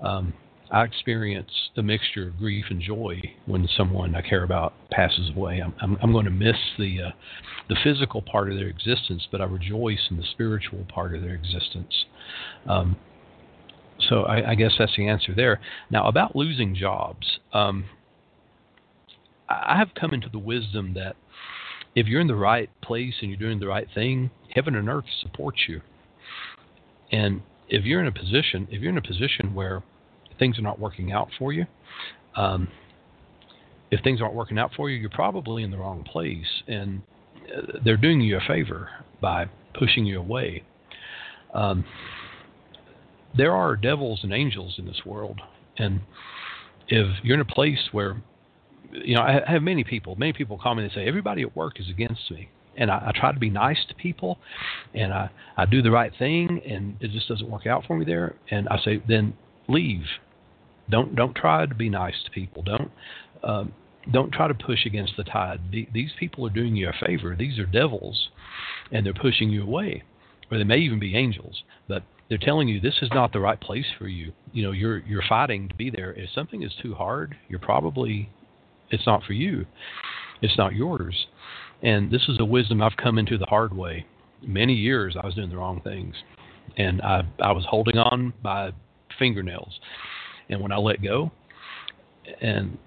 [0.00, 0.34] Um,
[0.74, 5.62] I experience a mixture of grief and joy when someone I care about passes away.
[5.64, 7.10] I'm, I'm, I'm going to miss the uh,
[7.68, 11.34] the physical part of their existence, but I rejoice in the spiritual part of their
[11.34, 12.06] existence.
[12.68, 12.96] Um,
[14.08, 15.60] so I, I, guess that's the answer there.
[15.90, 17.84] Now about losing jobs, um,
[19.48, 21.14] I have come into the wisdom that
[21.94, 25.04] if you're in the right place and you're doing the right thing, heaven and earth
[25.22, 25.82] supports you.
[27.12, 29.84] And if you're in a position, if you're in a position where
[30.38, 31.66] things are not working out for you,
[32.36, 32.68] um,
[33.90, 37.02] if things aren't working out for you, you're probably in the wrong place, and
[37.56, 38.88] uh, they're doing you a favor
[39.20, 39.46] by
[39.78, 40.64] pushing you away.
[41.52, 41.84] Um,
[43.36, 45.40] there are devils and angels in this world,
[45.78, 46.00] and
[46.88, 48.22] if you're in a place where
[49.02, 50.14] you know, I have many people.
[50.16, 53.18] Many people call me and say everybody at work is against me, and I, I
[53.18, 54.38] try to be nice to people,
[54.94, 58.04] and I I do the right thing, and it just doesn't work out for me
[58.04, 58.36] there.
[58.50, 59.34] And I say then
[59.68, 60.04] leave.
[60.90, 62.62] Don't don't try to be nice to people.
[62.62, 62.90] Don't
[63.42, 63.72] um,
[64.12, 65.60] don't try to push against the tide.
[65.70, 67.34] The, these people are doing you a favor.
[67.38, 68.28] These are devils,
[68.92, 70.02] and they're pushing you away,
[70.50, 71.62] or they may even be angels.
[71.88, 74.32] But they're telling you this is not the right place for you.
[74.52, 76.12] You know, you're you're fighting to be there.
[76.12, 78.30] If something is too hard, you're probably
[78.90, 79.66] it's not for you.
[80.42, 81.26] It's not yours.
[81.82, 84.06] And this is a wisdom I've come into the hard way.
[84.42, 86.14] Many years I was doing the wrong things,
[86.76, 88.72] and I I was holding on by
[89.18, 89.80] fingernails.
[90.48, 91.30] And when I let go,
[92.40, 92.78] and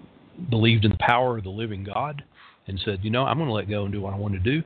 [0.50, 2.22] believed in the power of the living God,
[2.66, 4.40] and said, you know, I'm going to let go and do what I want to
[4.40, 4.62] do.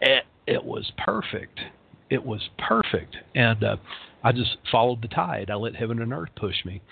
[0.00, 1.58] It, it was perfect.
[2.10, 3.76] It was perfect, and uh,
[4.22, 5.50] I just followed the tide.
[5.50, 6.82] I let heaven and earth push me.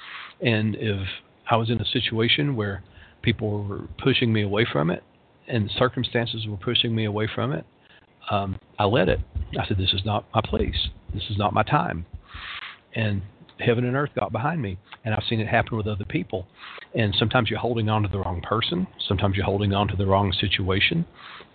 [0.40, 1.06] And if
[1.50, 2.82] I was in a situation where
[3.22, 5.02] people were pushing me away from it,
[5.46, 7.66] and circumstances were pushing me away from it.
[8.30, 9.20] Um, I let it.
[9.58, 10.88] I said, "This is not my place.
[11.12, 12.06] This is not my time."
[12.94, 13.22] And
[13.60, 16.46] heaven and earth got behind me, and I've seen it happen with other people.
[16.94, 18.86] And sometimes you're holding on to the wrong person.
[19.06, 21.06] Sometimes you're holding on to the wrong situation.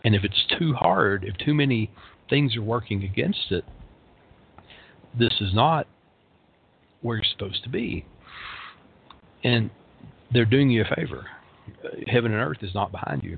[0.03, 1.91] And if it's too hard, if too many
[2.29, 3.65] things are working against it,
[5.17, 5.87] this is not
[7.01, 8.05] where you're supposed to be.
[9.43, 9.69] And
[10.31, 11.27] they're doing you a favor
[12.07, 13.37] heaven and earth is not behind you.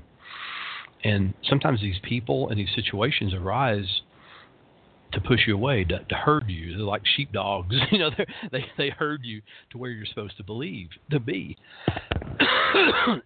[1.04, 4.02] And sometimes these people and these situations arise
[5.12, 6.76] to push you away, to, to herd you.
[6.76, 8.10] They're like sheepdogs, you know.
[8.52, 11.56] They they herd you to where you're supposed to believe to be.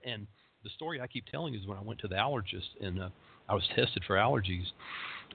[0.04, 0.26] and
[0.64, 3.08] the story I keep telling is when I went to the allergist and uh,
[3.48, 4.66] I was tested for allergies,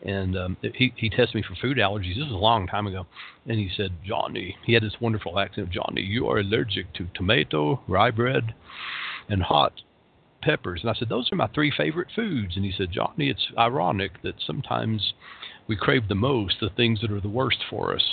[0.03, 2.15] and um, he he tested me for food allergies.
[2.15, 3.05] This was a long time ago,
[3.45, 7.81] and he said, Johnny, he had this wonderful accent, Johnny, you are allergic to tomato,
[7.87, 8.53] rye bread,
[9.29, 9.73] and hot
[10.41, 10.81] peppers.
[10.81, 12.55] And I said, those are my three favorite foods.
[12.55, 15.13] And he said, Johnny, it's ironic that sometimes
[15.67, 18.03] we crave the most the things that are the worst for us.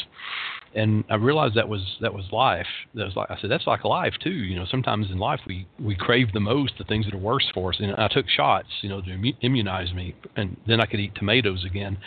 [0.74, 2.66] And I realized that was that was life.
[2.94, 4.30] That was like I said, that's like life too.
[4.30, 7.46] You know, sometimes in life we we crave the most the things that are worst
[7.54, 7.76] for us.
[7.78, 11.64] And I took shots, you know, to immunize me, and then I could eat tomatoes
[11.64, 11.98] again.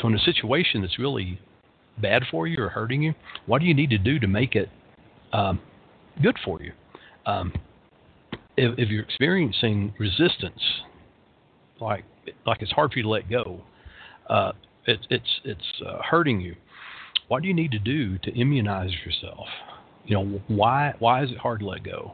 [0.00, 1.40] So in a situation that's really
[2.00, 3.14] bad for you or hurting you,
[3.46, 4.70] what do you need to do to make it
[5.32, 5.60] um,
[6.22, 6.72] good for you?
[7.26, 7.52] Um,
[8.56, 10.62] if, if you're experiencing resistance,
[11.80, 12.04] like
[12.46, 13.60] like it's hard for you to let go,
[14.28, 14.52] uh,
[14.90, 16.56] it, it's it's uh, hurting you.
[17.28, 19.46] What do you need to do to immunize yourself?
[20.04, 22.12] You know why why is it hard to let go?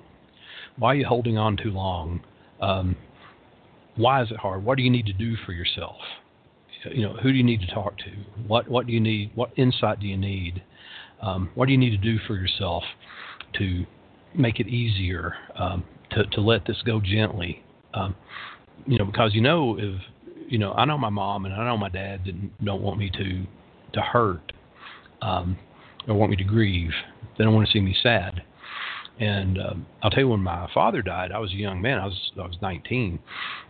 [0.78, 2.20] Why are you holding on too long?
[2.60, 2.96] Um,
[3.96, 4.64] why is it hard?
[4.64, 5.96] What do you need to do for yourself?
[6.92, 8.10] You know who do you need to talk to?
[8.46, 9.32] What what do you need?
[9.34, 10.62] What insight do you need?
[11.22, 12.84] Um, what do you need to do for yourself
[13.54, 13.86] to
[14.34, 17.62] make it easier um, to to let this go gently?
[17.94, 18.14] Um,
[18.86, 20.00] you know because you know if
[20.48, 23.10] you know, I know my mom and I know my dad didn't don't want me
[23.10, 23.46] to
[23.92, 24.52] to hurt
[25.22, 25.56] um,
[26.06, 26.92] or want me to grieve.
[27.36, 28.42] They don't want to see me sad.
[29.18, 31.98] And um, I'll tell you, when my father died, I was a young man.
[31.98, 33.18] I was I was 19,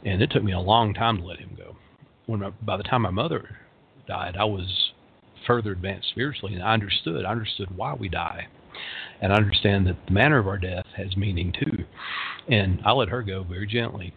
[0.04, 1.76] and it took me a long time to let him go.
[2.26, 3.56] When my, by the time my mother
[4.08, 4.92] died, I was
[5.46, 7.24] further advanced spiritually, and I understood.
[7.24, 8.48] I understood why we die,
[9.20, 11.84] and I understand that the manner of our death has meaning too.
[12.48, 14.12] And I let her go very gently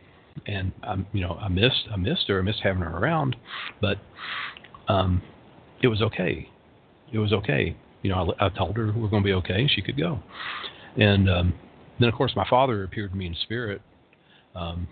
[0.46, 3.36] and I'm you know I missed I missed her I missed having her around,
[3.82, 3.98] but
[4.88, 5.22] um,
[5.82, 6.50] it was okay.
[7.12, 7.76] It was okay.
[8.02, 9.68] You know I, I told her we're going to be okay.
[9.68, 10.20] She could go,
[10.98, 11.54] and um,
[12.00, 13.82] then of course my father appeared to me in spirit.
[14.56, 14.88] Um,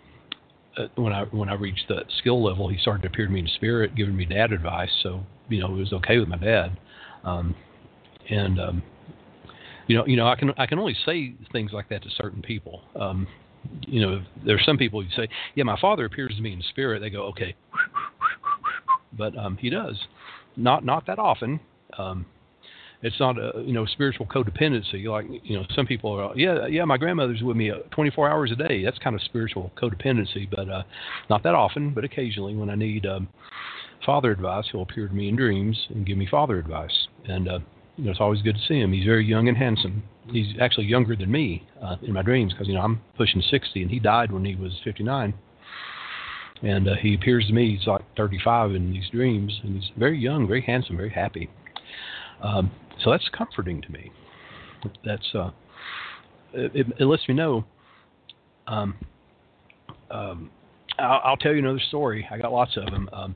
[0.77, 3.39] uh, when I when I reached that skill level, he started to appear to me
[3.39, 4.91] in spirit, giving me dad advice.
[5.03, 6.77] So you know it was okay with my dad,
[7.23, 7.55] um,
[8.29, 8.83] and um,
[9.87, 12.41] you know you know I can I can only say things like that to certain
[12.41, 12.81] people.
[12.95, 13.27] Um,
[13.81, 16.99] you know, there's some people who say, "Yeah, my father appears to me in spirit."
[16.99, 17.55] They go, "Okay,"
[19.13, 19.97] but um, he does,
[20.55, 21.59] not not that often.
[21.97, 22.25] Um,
[23.01, 25.05] it's not a you know spiritual codependency.
[25.05, 28.51] Like you know some people are yeah yeah my grandmother's with me uh, 24 hours
[28.51, 28.83] a day.
[28.83, 30.83] That's kind of spiritual codependency but uh,
[31.29, 31.93] not that often.
[31.93, 33.27] But occasionally when I need um,
[34.05, 37.07] father advice he'll appear to me in dreams and give me father advice.
[37.25, 37.59] And uh,
[37.97, 38.93] you know, it's always good to see him.
[38.93, 40.03] He's very young and handsome.
[40.31, 43.81] He's actually younger than me uh, in my dreams because you know I'm pushing 60,
[43.81, 45.33] and he died when he was 59.
[46.63, 50.17] And uh, he appears to me he's like 35 in these dreams, and he's very
[50.17, 51.49] young, very handsome, very happy.
[52.41, 52.71] Um,
[53.03, 54.11] so that's comforting to me.
[55.03, 55.51] That's uh,
[56.53, 57.65] it, it lets me know.
[58.67, 58.95] Um,
[60.11, 60.51] um,
[60.99, 62.27] I'll, I'll, tell you another story.
[62.29, 63.09] I got lots of them.
[63.13, 63.35] Um,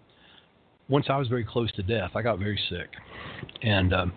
[0.89, 2.11] once I was very close to death.
[2.15, 2.89] I got very sick,
[3.61, 4.13] and um,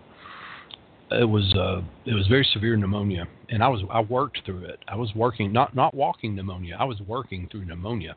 [1.11, 4.81] it was uh, it was very severe pneumonia, and I was I worked through it.
[4.89, 6.77] I was working not not walking pneumonia.
[6.79, 8.17] I was working through pneumonia,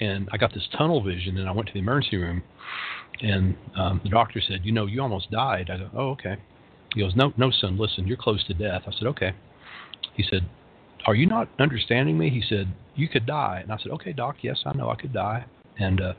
[0.00, 1.38] and I got this tunnel vision.
[1.38, 2.42] And I went to the emergency room,
[3.20, 6.36] and um, the doctor said, "You know, you almost died." I said, "Oh, okay."
[6.94, 7.76] He goes, "No, no, son.
[7.78, 9.32] Listen, you're close to death." I said, "Okay."
[10.14, 10.48] He said,
[11.06, 14.36] "Are you not understanding me?" He said, "You could die." And I said, "Okay, doc.
[14.42, 15.46] Yes, I know I could die."
[15.78, 16.14] And uh,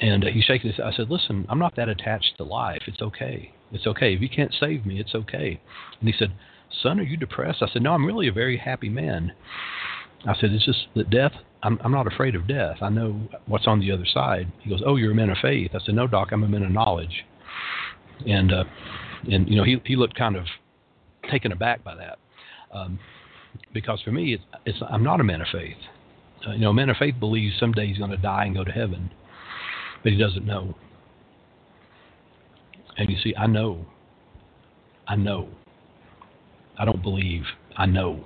[0.00, 0.80] and uh, he's shaking his.
[0.80, 2.82] I said, "Listen, I'm not that attached to life.
[2.88, 3.52] It's okay.
[3.72, 4.14] It's okay.
[4.14, 5.60] If you can't save me, it's okay."
[6.00, 6.32] And he said,
[6.82, 9.32] "Son, are you depressed?" I said, "No, I'm really a very happy man."
[10.26, 11.32] I said, "It's just that death.
[11.62, 12.78] I'm I'm not afraid of death.
[12.80, 15.70] I know what's on the other side." He goes, "Oh, you're a man of faith."
[15.74, 17.24] I said, "No, doc, I'm a man of knowledge."
[18.26, 18.64] And uh,
[19.30, 20.46] and you know, he he looked kind of
[21.30, 22.18] taken aback by that,
[22.72, 22.98] um,
[23.72, 25.76] because for me, it's, it's I'm not a man of faith.
[26.46, 28.64] Uh, you know, a man of faith believes someday he's going to die and go
[28.64, 29.10] to heaven
[30.02, 30.74] but he doesn't know.
[32.96, 33.84] And you see, I know.
[35.06, 35.48] I know.
[36.78, 37.42] I don't believe.
[37.76, 38.24] I know.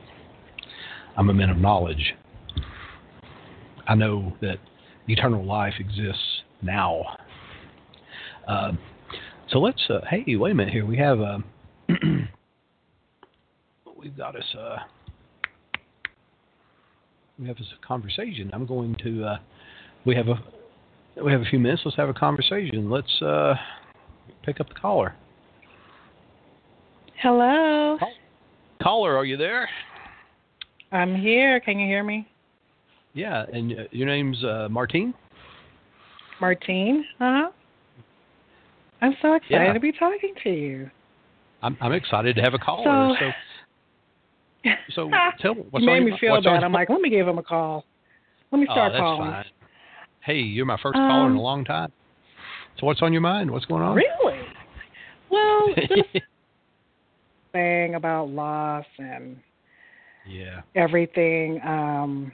[1.17, 2.15] I'm a man of knowledge.
[3.89, 4.59] I know that
[5.09, 7.05] eternal life exists now.
[8.47, 8.73] Uh,
[9.49, 9.83] so let's.
[9.89, 10.85] Uh, hey, wait a minute here.
[10.85, 11.21] We have.
[11.21, 11.39] Uh,
[13.99, 14.55] we've got us.
[14.59, 14.79] Uh,
[17.39, 18.51] we have this conversation.
[18.53, 19.25] I'm going to.
[19.25, 19.39] Uh,
[20.05, 20.43] we have a
[21.23, 21.83] we have a few minutes.
[21.85, 22.91] Let's have a conversation.
[22.91, 23.55] Let's uh,
[24.47, 25.15] pick up the caller.
[27.21, 27.99] Hello.
[28.83, 29.69] Caller, are you there?
[30.93, 31.59] I'm here.
[31.61, 32.27] Can you hear me?
[33.13, 35.13] Yeah, and uh, your name's uh, Martine.
[36.41, 37.05] Martine.
[37.19, 37.51] Uh huh.
[39.03, 39.73] I'm so excited Yeah.
[39.73, 40.91] to be talking to you.
[41.63, 43.17] I'm I'm excited to have a caller.
[43.19, 43.31] So-
[44.65, 44.71] So,
[45.11, 46.63] so, tell me what's you on made your me feel on bad.
[46.65, 47.85] I'm like, let me give him a call.
[48.53, 49.31] Let me oh, start that's calling.
[49.31, 49.45] fine.
[50.25, 51.93] Hey, you're my first caller in a Um, long time.
[52.79, 53.51] So what's on your mind?
[53.51, 53.95] What's going on?
[53.95, 54.09] Really?
[55.37, 55.75] Well,
[56.15, 56.23] this
[57.53, 59.37] thing about loss and
[60.29, 60.63] yeah.
[60.75, 61.61] everything.
[61.65, 62.33] Um,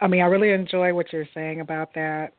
[0.00, 2.32] I mean, I really enjoy what you're saying about that.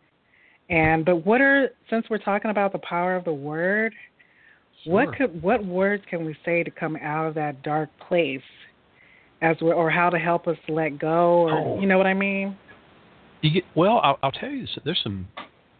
[0.69, 3.93] And but what are since we're talking about the power of the word,
[4.85, 8.41] what could what words can we say to come out of that dark place,
[9.41, 11.79] as we or how to help us let go, or Oh.
[11.81, 12.55] you know what I mean?
[13.41, 15.27] You get, well, I'll, I'll tell you, this, there's some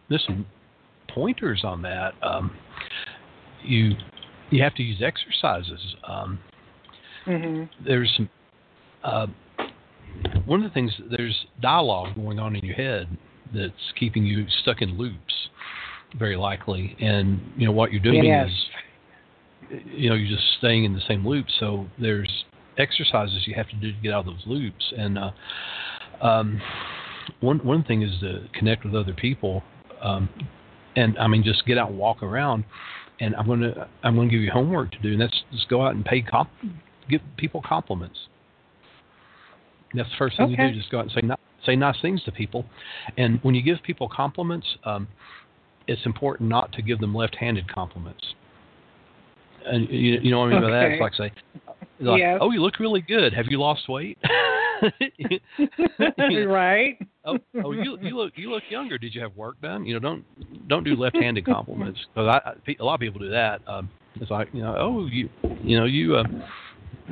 [0.08, 0.44] there's some
[1.08, 2.14] pointers on that.
[2.22, 2.50] Um,
[3.64, 3.92] you
[4.50, 5.96] you have to use exercises.
[6.06, 6.38] Um,
[7.24, 8.28] hmm there's some
[9.04, 9.26] uh,
[10.44, 13.08] one of the things there's dialogue going on in your head
[13.54, 15.34] that's keeping you stuck in loops,
[16.18, 16.96] very likely.
[17.00, 18.48] And you know what you're doing Yes.
[18.48, 21.46] is you know you're just staying in the same loop.
[21.58, 22.30] So there's
[22.78, 24.92] exercises you have to do to get out of those loops.
[24.96, 25.30] And uh,
[26.20, 26.60] um,
[27.40, 29.62] one one thing is to connect with other people.
[30.00, 30.28] Um,
[30.96, 32.64] and I mean, just get out and walk around.
[33.20, 35.94] And I'm gonna I'm gonna give you homework to do, and that's just go out
[35.94, 36.48] and pay comp,
[37.08, 38.18] give people compliments.
[39.94, 40.72] That's the first thing you do.
[40.72, 41.34] Just go out and say ni-
[41.66, 42.64] say nice things to people.
[43.18, 45.08] And when you give people compliments, um,
[45.86, 48.24] it's important not to give them left-handed compliments.
[49.66, 50.92] And you, you know what I mean by that?
[50.92, 51.32] It's like say,
[52.00, 52.38] like, Yes.
[52.40, 53.34] "Oh, you look really good.
[53.34, 54.16] Have you lost weight?"
[56.46, 56.98] right.
[57.24, 58.96] oh, oh, you you look you look younger.
[58.98, 59.84] Did you have work done?
[59.84, 60.24] You know, don't
[60.70, 63.60] don't do left-handed compliments because I, I pe- a lot of people do that.
[63.66, 65.28] Um, it's like you know, oh, you
[65.62, 66.24] you know you uh,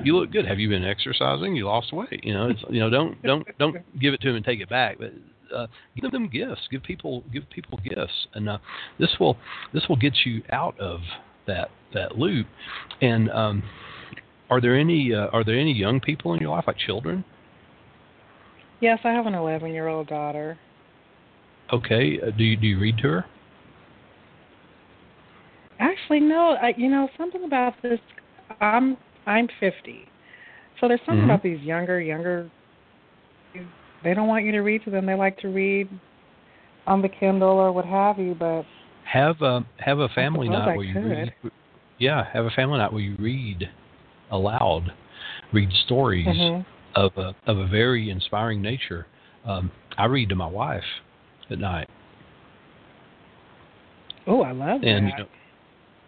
[0.02, 0.46] you look good.
[0.46, 1.54] Have you been exercising?
[1.54, 2.24] You lost weight.
[2.24, 4.70] You know, it's you know don't don't don't give it to them and take it
[4.70, 5.12] back, but.
[5.50, 5.66] Uh,
[5.98, 6.60] give them gifts.
[6.70, 8.58] Give people give people gifts, and uh,
[8.98, 9.38] this will
[9.72, 11.00] this will get you out of
[11.46, 12.46] that that loop.
[13.00, 13.62] And um,
[14.50, 17.24] are there any uh, are there any young people in your life, like children?
[18.80, 20.58] Yes, I have an 11 year old daughter.
[21.72, 23.26] Okay, uh, do you do you read to her?
[25.78, 26.56] Actually, no.
[26.60, 28.00] I, you know something about this.
[28.60, 30.06] I'm I'm 50,
[30.80, 31.30] so there's something Mhm.
[31.30, 32.50] about these younger younger.
[34.04, 35.06] They don't want you to read to them.
[35.06, 35.88] They like to read
[36.86, 38.34] on the Kindle or what have you.
[38.34, 38.64] But
[39.04, 41.32] Have a have a family night I where you read.
[41.98, 43.68] Yeah, have a family night where you read
[44.30, 44.92] aloud,
[45.52, 46.64] read stories Mhm.
[46.94, 49.06] of a of a very inspiring nature.
[49.44, 50.84] Um, I read to my wife
[51.50, 51.88] at night,
[54.26, 55.18] oh, I love and that.
[55.18, 55.28] you know,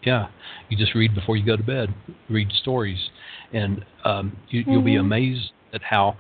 [0.03, 0.29] yeah,
[0.69, 1.93] you just read before you go to bed.
[2.29, 3.11] Read stories,
[3.53, 5.01] and um, you, you'll be Mhm.
[5.01, 6.17] amazed at how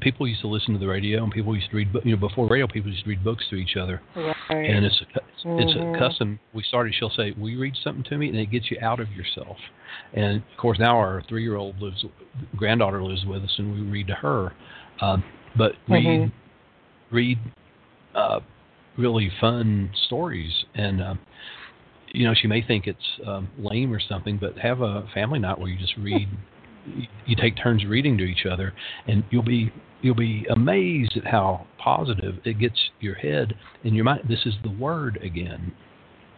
[0.00, 1.88] people used to listen to the radio, and people used to read.
[2.04, 4.00] You know, before radio, people used to read books to each other.
[4.16, 4.36] right.
[4.70, 5.94] and it's a, it's, it's Mhm.
[5.94, 6.38] a custom.
[6.52, 6.94] We started.
[6.94, 9.56] She'll say, "Will you read something to me?" And it gets you out of yourself.
[10.12, 12.04] And of course, now our three-year-old lives,
[12.56, 14.52] granddaughter lives with us, and we read to her.
[15.00, 15.24] Um,
[15.56, 16.32] but read, Mhm.
[17.10, 17.38] read
[18.14, 18.40] uh,
[18.96, 21.18] really fun stories, and um,
[22.12, 25.58] you know, she may think it's um, lame or something, but have a family night
[25.58, 26.28] where you just read.
[26.86, 28.72] you, you take turns reading to each other,
[29.06, 33.54] and you'll be you'll be amazed at how positive it gets your head
[33.84, 34.22] and your mind.
[34.28, 35.72] This is the word again.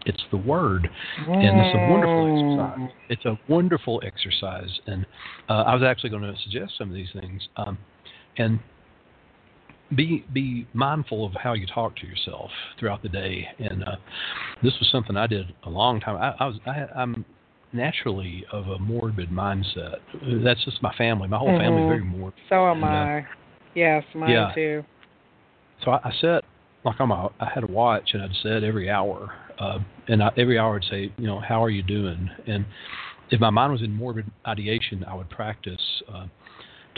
[0.07, 0.89] It's the word,
[1.27, 2.91] and it's a wonderful exercise.
[3.09, 5.07] It's a wonderful exercise, and
[5.49, 7.49] uh, I was actually going to suggest some of these things.
[7.57, 7.79] Um,
[8.37, 8.61] and
[9.95, 13.47] be be mindful of how you talk to yourself throughout the day.
[13.59, 13.97] And uh,
[14.62, 16.16] this was something I did a long time.
[16.16, 17.24] I, I was I, I'm
[17.72, 19.97] naturally of a morbid mindset.
[20.45, 21.28] That's just my family.
[21.28, 21.89] My whole family is Mhm.
[21.89, 22.41] very morbid.
[22.49, 23.26] So am And, uh, I.
[23.74, 24.55] Yes, mine yeah.
[24.55, 24.85] too.
[25.85, 26.45] So I, I set
[26.85, 29.78] like I'm a, I had a watch and I'd set every hour, uh,
[30.09, 32.30] and I, every hour I'd say, you know, how are you doing?
[32.47, 32.64] And
[33.30, 35.80] if my mind was in morbid ideation, I would practice
[36.12, 36.26] uh,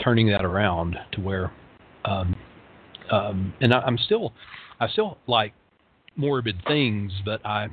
[0.03, 1.51] turning that around to where,
[2.05, 2.35] um,
[3.11, 4.33] um, and I, I'm still,
[4.79, 5.53] I still like
[6.15, 7.67] morbid things, but I,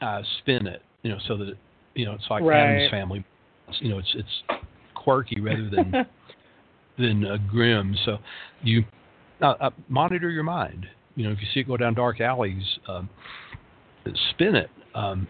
[0.00, 1.54] I spin it, you know, so that
[1.94, 2.58] you know it's like Right.
[2.58, 3.24] Addams Family,
[3.80, 4.60] you know, it's it's
[4.94, 6.06] quirky rather than
[6.98, 7.96] than uh, grim.
[8.04, 8.18] So
[8.62, 8.84] you
[9.40, 10.86] uh, uh, monitor your mind.
[11.16, 13.08] You know, if you see it go down dark alleys, um,
[14.30, 14.70] spin it.
[14.94, 15.26] Um,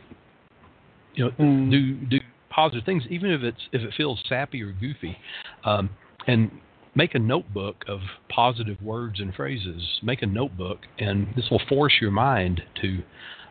[1.14, 1.70] you know, Mm.
[1.70, 2.20] do do
[2.50, 5.16] positive things, even if it's if it feels sappy or goofy,
[5.64, 5.90] um,
[6.26, 6.50] and
[6.94, 10.00] make a notebook of positive words and phrases.
[10.02, 13.02] Make a notebook, and this will force your mind to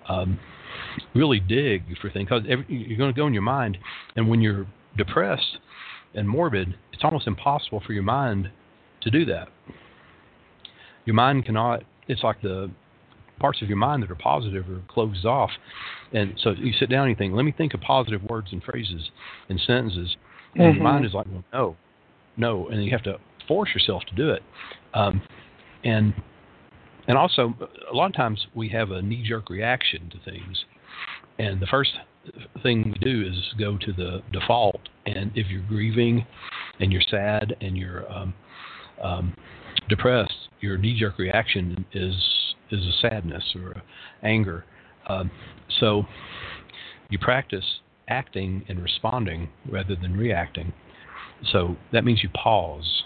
[0.07, 0.39] um,
[1.15, 2.29] really dig for things.
[2.29, 3.77] Because you're going to go in your mind,
[4.15, 4.67] and when you're
[4.97, 5.57] depressed
[6.13, 8.49] and morbid, it's almost impossible for your mind
[9.01, 9.49] to do that.
[11.05, 11.83] Your mind cannot.
[12.07, 12.69] It's like the
[13.39, 15.51] parts of your mind that are positive are closed off,
[16.11, 18.61] and so you sit down and you think, "Let me think of positive words and
[18.61, 19.09] phrases
[19.47, 20.17] and sentences,"
[20.55, 20.73] and Mhm.
[20.75, 21.77] your mind is like, well, "No,
[22.35, 23.17] no," and you have to
[23.49, 24.43] force yourself to do it.
[24.93, 25.21] Um,
[25.83, 26.13] and
[27.07, 27.55] and also,
[27.91, 30.63] a lot of times we have a knee-jerk reaction to things,
[31.39, 31.91] and the first
[32.61, 34.81] thing we do is go to the default.
[35.07, 36.27] And if you're grieving,
[36.79, 38.33] and you're sad, and you're um,
[39.01, 39.33] um,
[39.87, 42.15] depressed, your knee-jerk reaction is
[42.71, 43.83] is a sadness or a
[44.23, 44.63] anger.
[45.07, 45.31] Um,
[45.79, 46.05] so
[47.09, 47.65] you practice
[48.07, 50.73] acting and responding rather than reacting.
[51.51, 53.03] So that means you pause,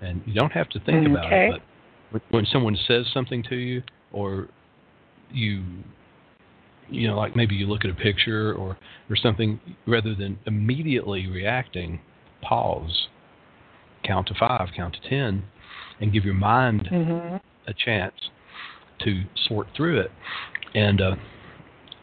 [0.00, 1.62] and you don't have to think about it.
[2.12, 3.82] But when- someone says something to you,
[4.12, 4.48] or
[5.32, 5.64] you,
[6.88, 8.76] you know, like maybe you look at a picture or
[9.10, 12.00] or something, rather than immediately reacting,
[12.42, 13.08] pause,
[14.04, 15.44] count to five, count to ten,
[16.00, 17.40] and give your mind Mhm.
[17.66, 18.30] a chance
[19.00, 20.10] to sort through it,
[20.74, 21.16] and uh,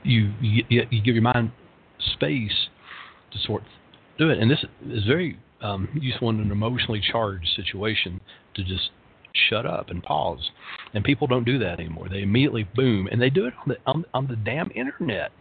[0.04, 1.52] you, you you give your mind
[2.00, 2.70] space
[3.32, 3.64] to sort
[4.18, 4.40] through it.
[4.40, 8.20] And this is very um, useful in an emotionally charged situation
[8.56, 8.92] to just
[9.50, 10.52] shut up and pause.
[10.94, 12.08] And people don't do that anymore.
[12.10, 15.32] They immediately boom, and they do it on the on, on the damn internet.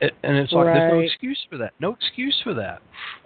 [0.00, 1.74] It, and it's like there's no excuse for that.
[1.78, 2.82] No excuse for that.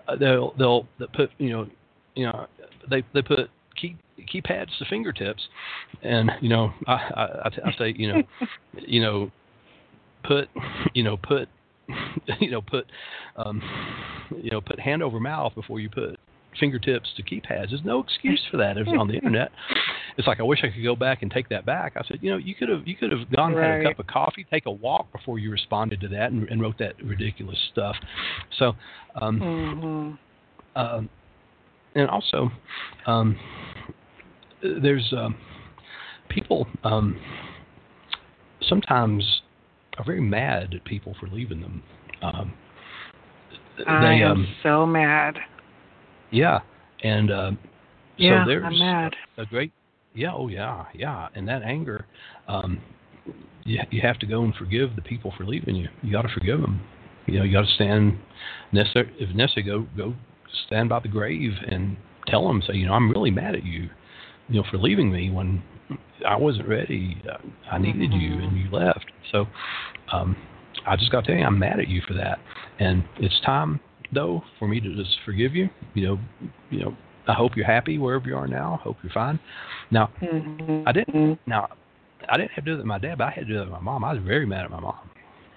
[0.06, 1.66] Uh, they'll they'll put you know
[2.14, 2.46] you know
[2.90, 3.48] they they put
[3.80, 3.96] key
[4.32, 5.42] keypads to fingertips,
[6.02, 8.22] and you know I I, I, I say you know
[8.86, 9.30] you know
[10.24, 10.48] put
[10.92, 11.48] you know put
[12.40, 12.86] you know put
[13.36, 13.62] um
[14.42, 16.16] you know put hand over mouth before you put
[16.58, 17.70] fingertips to keypads.
[17.70, 18.78] There's no excuse for that.
[18.78, 19.50] If it's on the internet.
[20.18, 21.92] It's like I wish I could go back and take that back.
[21.94, 23.98] I said, you know, you could have you could have gone and had a cup
[23.98, 27.58] of coffee, take a walk before you responded to that and, and wrote that ridiculous
[27.70, 27.96] stuff.
[28.58, 28.72] So,
[29.14, 30.18] um, Mhm.
[30.74, 31.10] um,
[31.96, 32.50] and also,
[33.04, 33.38] um,
[34.62, 35.36] there's um,
[36.30, 37.20] people um,
[38.62, 39.42] sometimes
[39.98, 41.82] are very mad at people for leaving them.
[42.22, 42.52] Um,
[43.86, 45.36] I they, am um, so mad.
[46.30, 46.60] yeah,
[47.02, 47.50] and uh,
[48.16, 49.14] Yeah, so there's I'm mad.
[49.38, 49.72] a great,
[50.14, 52.06] yeah, oh yeah, yeah, and that anger,
[52.48, 52.80] um,
[53.64, 55.88] you you have to go and forgive the people for leaving you.
[56.02, 56.80] You got to forgive them.
[57.26, 58.18] You know, you got to stand
[58.72, 59.64] necessary if necessary.
[59.64, 60.14] Go go
[60.66, 61.96] stand by the grave and
[62.28, 63.88] tell them, say, you know, I'm really mad at you,
[64.48, 65.62] you know, for leaving me when
[66.26, 67.22] I wasn't ready.
[67.30, 67.36] Uh,
[67.70, 69.06] I needed you, and you left.
[69.32, 69.46] So,
[70.12, 70.36] um,
[70.86, 72.38] I just got to tell you, I'm mad at you for that,
[72.78, 73.80] and it's time
[74.12, 75.68] though for me to just forgive you.
[75.94, 76.18] You know,
[76.70, 78.80] you know, I hope you're happy wherever you are now.
[78.82, 79.38] Hope you're fine.
[79.90, 80.82] Now, Mhm.
[80.86, 81.40] I didn't.
[81.46, 81.68] Now,
[82.28, 83.64] I didn't have to do that with my dad, but I had to do that
[83.64, 84.04] with my mom.
[84.04, 85.10] I was very mad at my mom.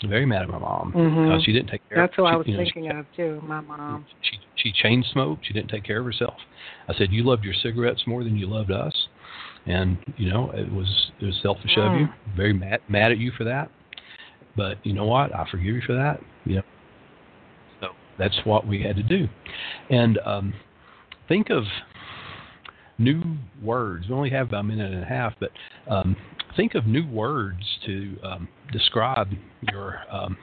[0.07, 1.97] Very mad at my mom because she didn't take care.
[1.97, 3.41] That's who she, I was you know, thinking she, of too.
[3.45, 4.05] My mom.
[4.21, 5.45] She she chain smoked.
[5.45, 6.35] She didn't take care of herself.
[6.87, 8.93] I said you loved your cigarettes more than you loved us,
[9.69, 12.07] and you know it was it was selfish of you.
[12.07, 12.35] Mm.
[12.35, 13.71] Very mad mad at you for that.
[14.57, 15.33] But you know what?
[15.33, 16.19] I forgive you for that.
[16.45, 16.61] You know.
[17.79, 19.27] So that's what we had to do,
[19.89, 20.53] and um,
[21.27, 21.63] think of
[22.97, 23.21] new
[23.63, 24.07] words.
[24.09, 25.51] We only have about a minute and a half, but
[25.87, 26.15] um,
[26.57, 29.27] think of new words to um, describe
[29.71, 30.35] your um,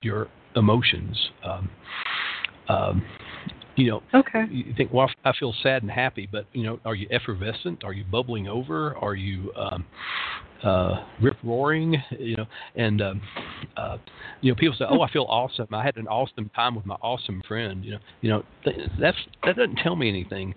[0.00, 1.30] your emotions.
[3.76, 4.44] You know, Okay.
[4.50, 7.82] you think, well, I feel sad and happy, but you know, are you effervescent?
[7.82, 8.96] Are you bubbling over?
[8.96, 9.84] Are you um,
[10.62, 11.96] uh, rip roaring?
[12.10, 12.46] You know,
[12.76, 13.20] and um,
[13.76, 13.98] uh,
[14.40, 15.66] you know, people say, "Oh, I feel awesome.
[15.72, 19.18] I had an awesome time with my awesome friend." You know, you know, th- that's
[19.44, 20.54] that doesn't tell me anything.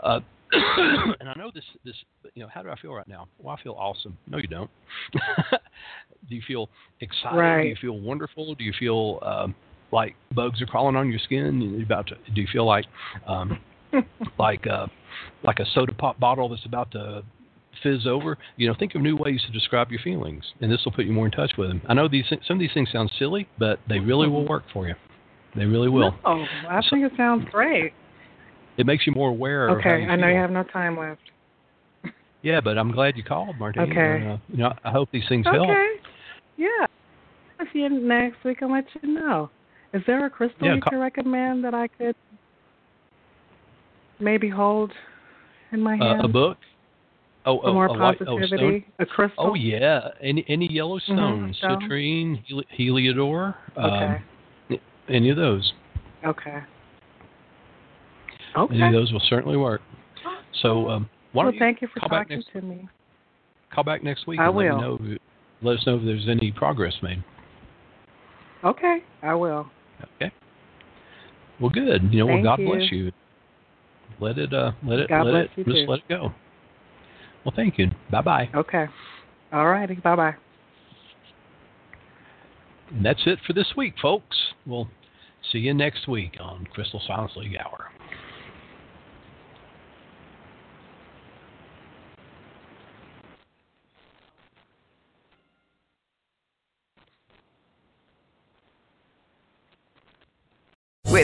[0.00, 0.20] Uh,
[1.20, 1.96] and I know this, this,
[2.34, 3.26] you know, how do I feel right now?
[3.38, 4.16] Well, I feel awesome.
[4.26, 4.70] No, you don't.
[6.28, 6.68] do you feel
[7.00, 7.62] excited?
[7.62, 8.54] Do you feel wonderful?
[8.54, 9.54] Do you feel um,
[9.94, 11.60] like bugs are crawling on your skin?
[11.60, 12.16] You about to?
[12.34, 12.84] Do you feel like,
[13.26, 13.58] um,
[14.38, 14.88] like, uh,
[15.42, 17.22] like a soda pop bottle that's about to
[17.82, 18.36] fizz over?
[18.56, 21.12] You know, think of new ways to describe your feelings, and this will put you
[21.12, 21.80] more in touch with them.
[21.88, 24.86] I know these some of these things sound silly, but they really will work for
[24.88, 24.94] you.
[25.56, 26.14] They really will.
[26.24, 27.92] Oh, I think it sounds great.
[28.76, 29.68] It makes you more aware.
[29.68, 30.34] of Okay, I know feel.
[30.34, 31.20] you have no time left.
[32.42, 33.90] Yeah, but I'm glad you called, Martine.
[33.90, 34.26] Okay.
[34.26, 35.62] Uh, you know, I hope these things help.
[35.70, 35.92] Okay.
[36.56, 36.86] Yeah.
[37.60, 39.48] If you next week, I'll let you know.
[39.94, 42.16] Is there a crystal Yeah, you ca- could recommend that I could
[44.18, 44.92] maybe hold
[45.72, 46.58] in my hand Uh, a book.
[47.46, 48.40] Oh, oh, more a white, oh, stone.
[48.40, 48.86] positivity?
[48.98, 49.48] a crystal.
[49.50, 51.80] Oh yeah, any any yellow stones, stone.
[51.82, 54.22] citrine, heli- heliodor, Okay.
[54.70, 54.78] um,
[55.08, 55.72] any of those.
[56.24, 56.58] Okay.
[58.56, 58.74] Okay.
[58.74, 59.82] Any of those will certainly work.
[60.62, 62.88] So um, why Well, don't thank you for call talking next to me.
[63.72, 64.76] call back next week I and let will.
[64.76, 64.98] me know.
[65.14, 65.20] if-
[65.62, 67.22] Let us know if there's any progress made.
[68.64, 69.66] Okay, I will.
[70.16, 70.32] Okay.
[71.60, 72.12] Well, good.
[72.12, 72.66] You know, Thank well, God you.
[72.66, 73.12] bless you.
[74.20, 75.86] let it uh let it God let it just too.
[75.88, 76.32] let it go.
[77.44, 77.90] Well, thank you.
[78.10, 78.48] Bye bye.
[78.54, 78.86] Okay.
[79.52, 79.94] All righty.
[79.94, 80.34] Bye bye.
[82.90, 84.36] And that's it for this week, folks.
[84.66, 84.88] We'll
[85.52, 87.90] see you next week on Crystal Silence League Hour.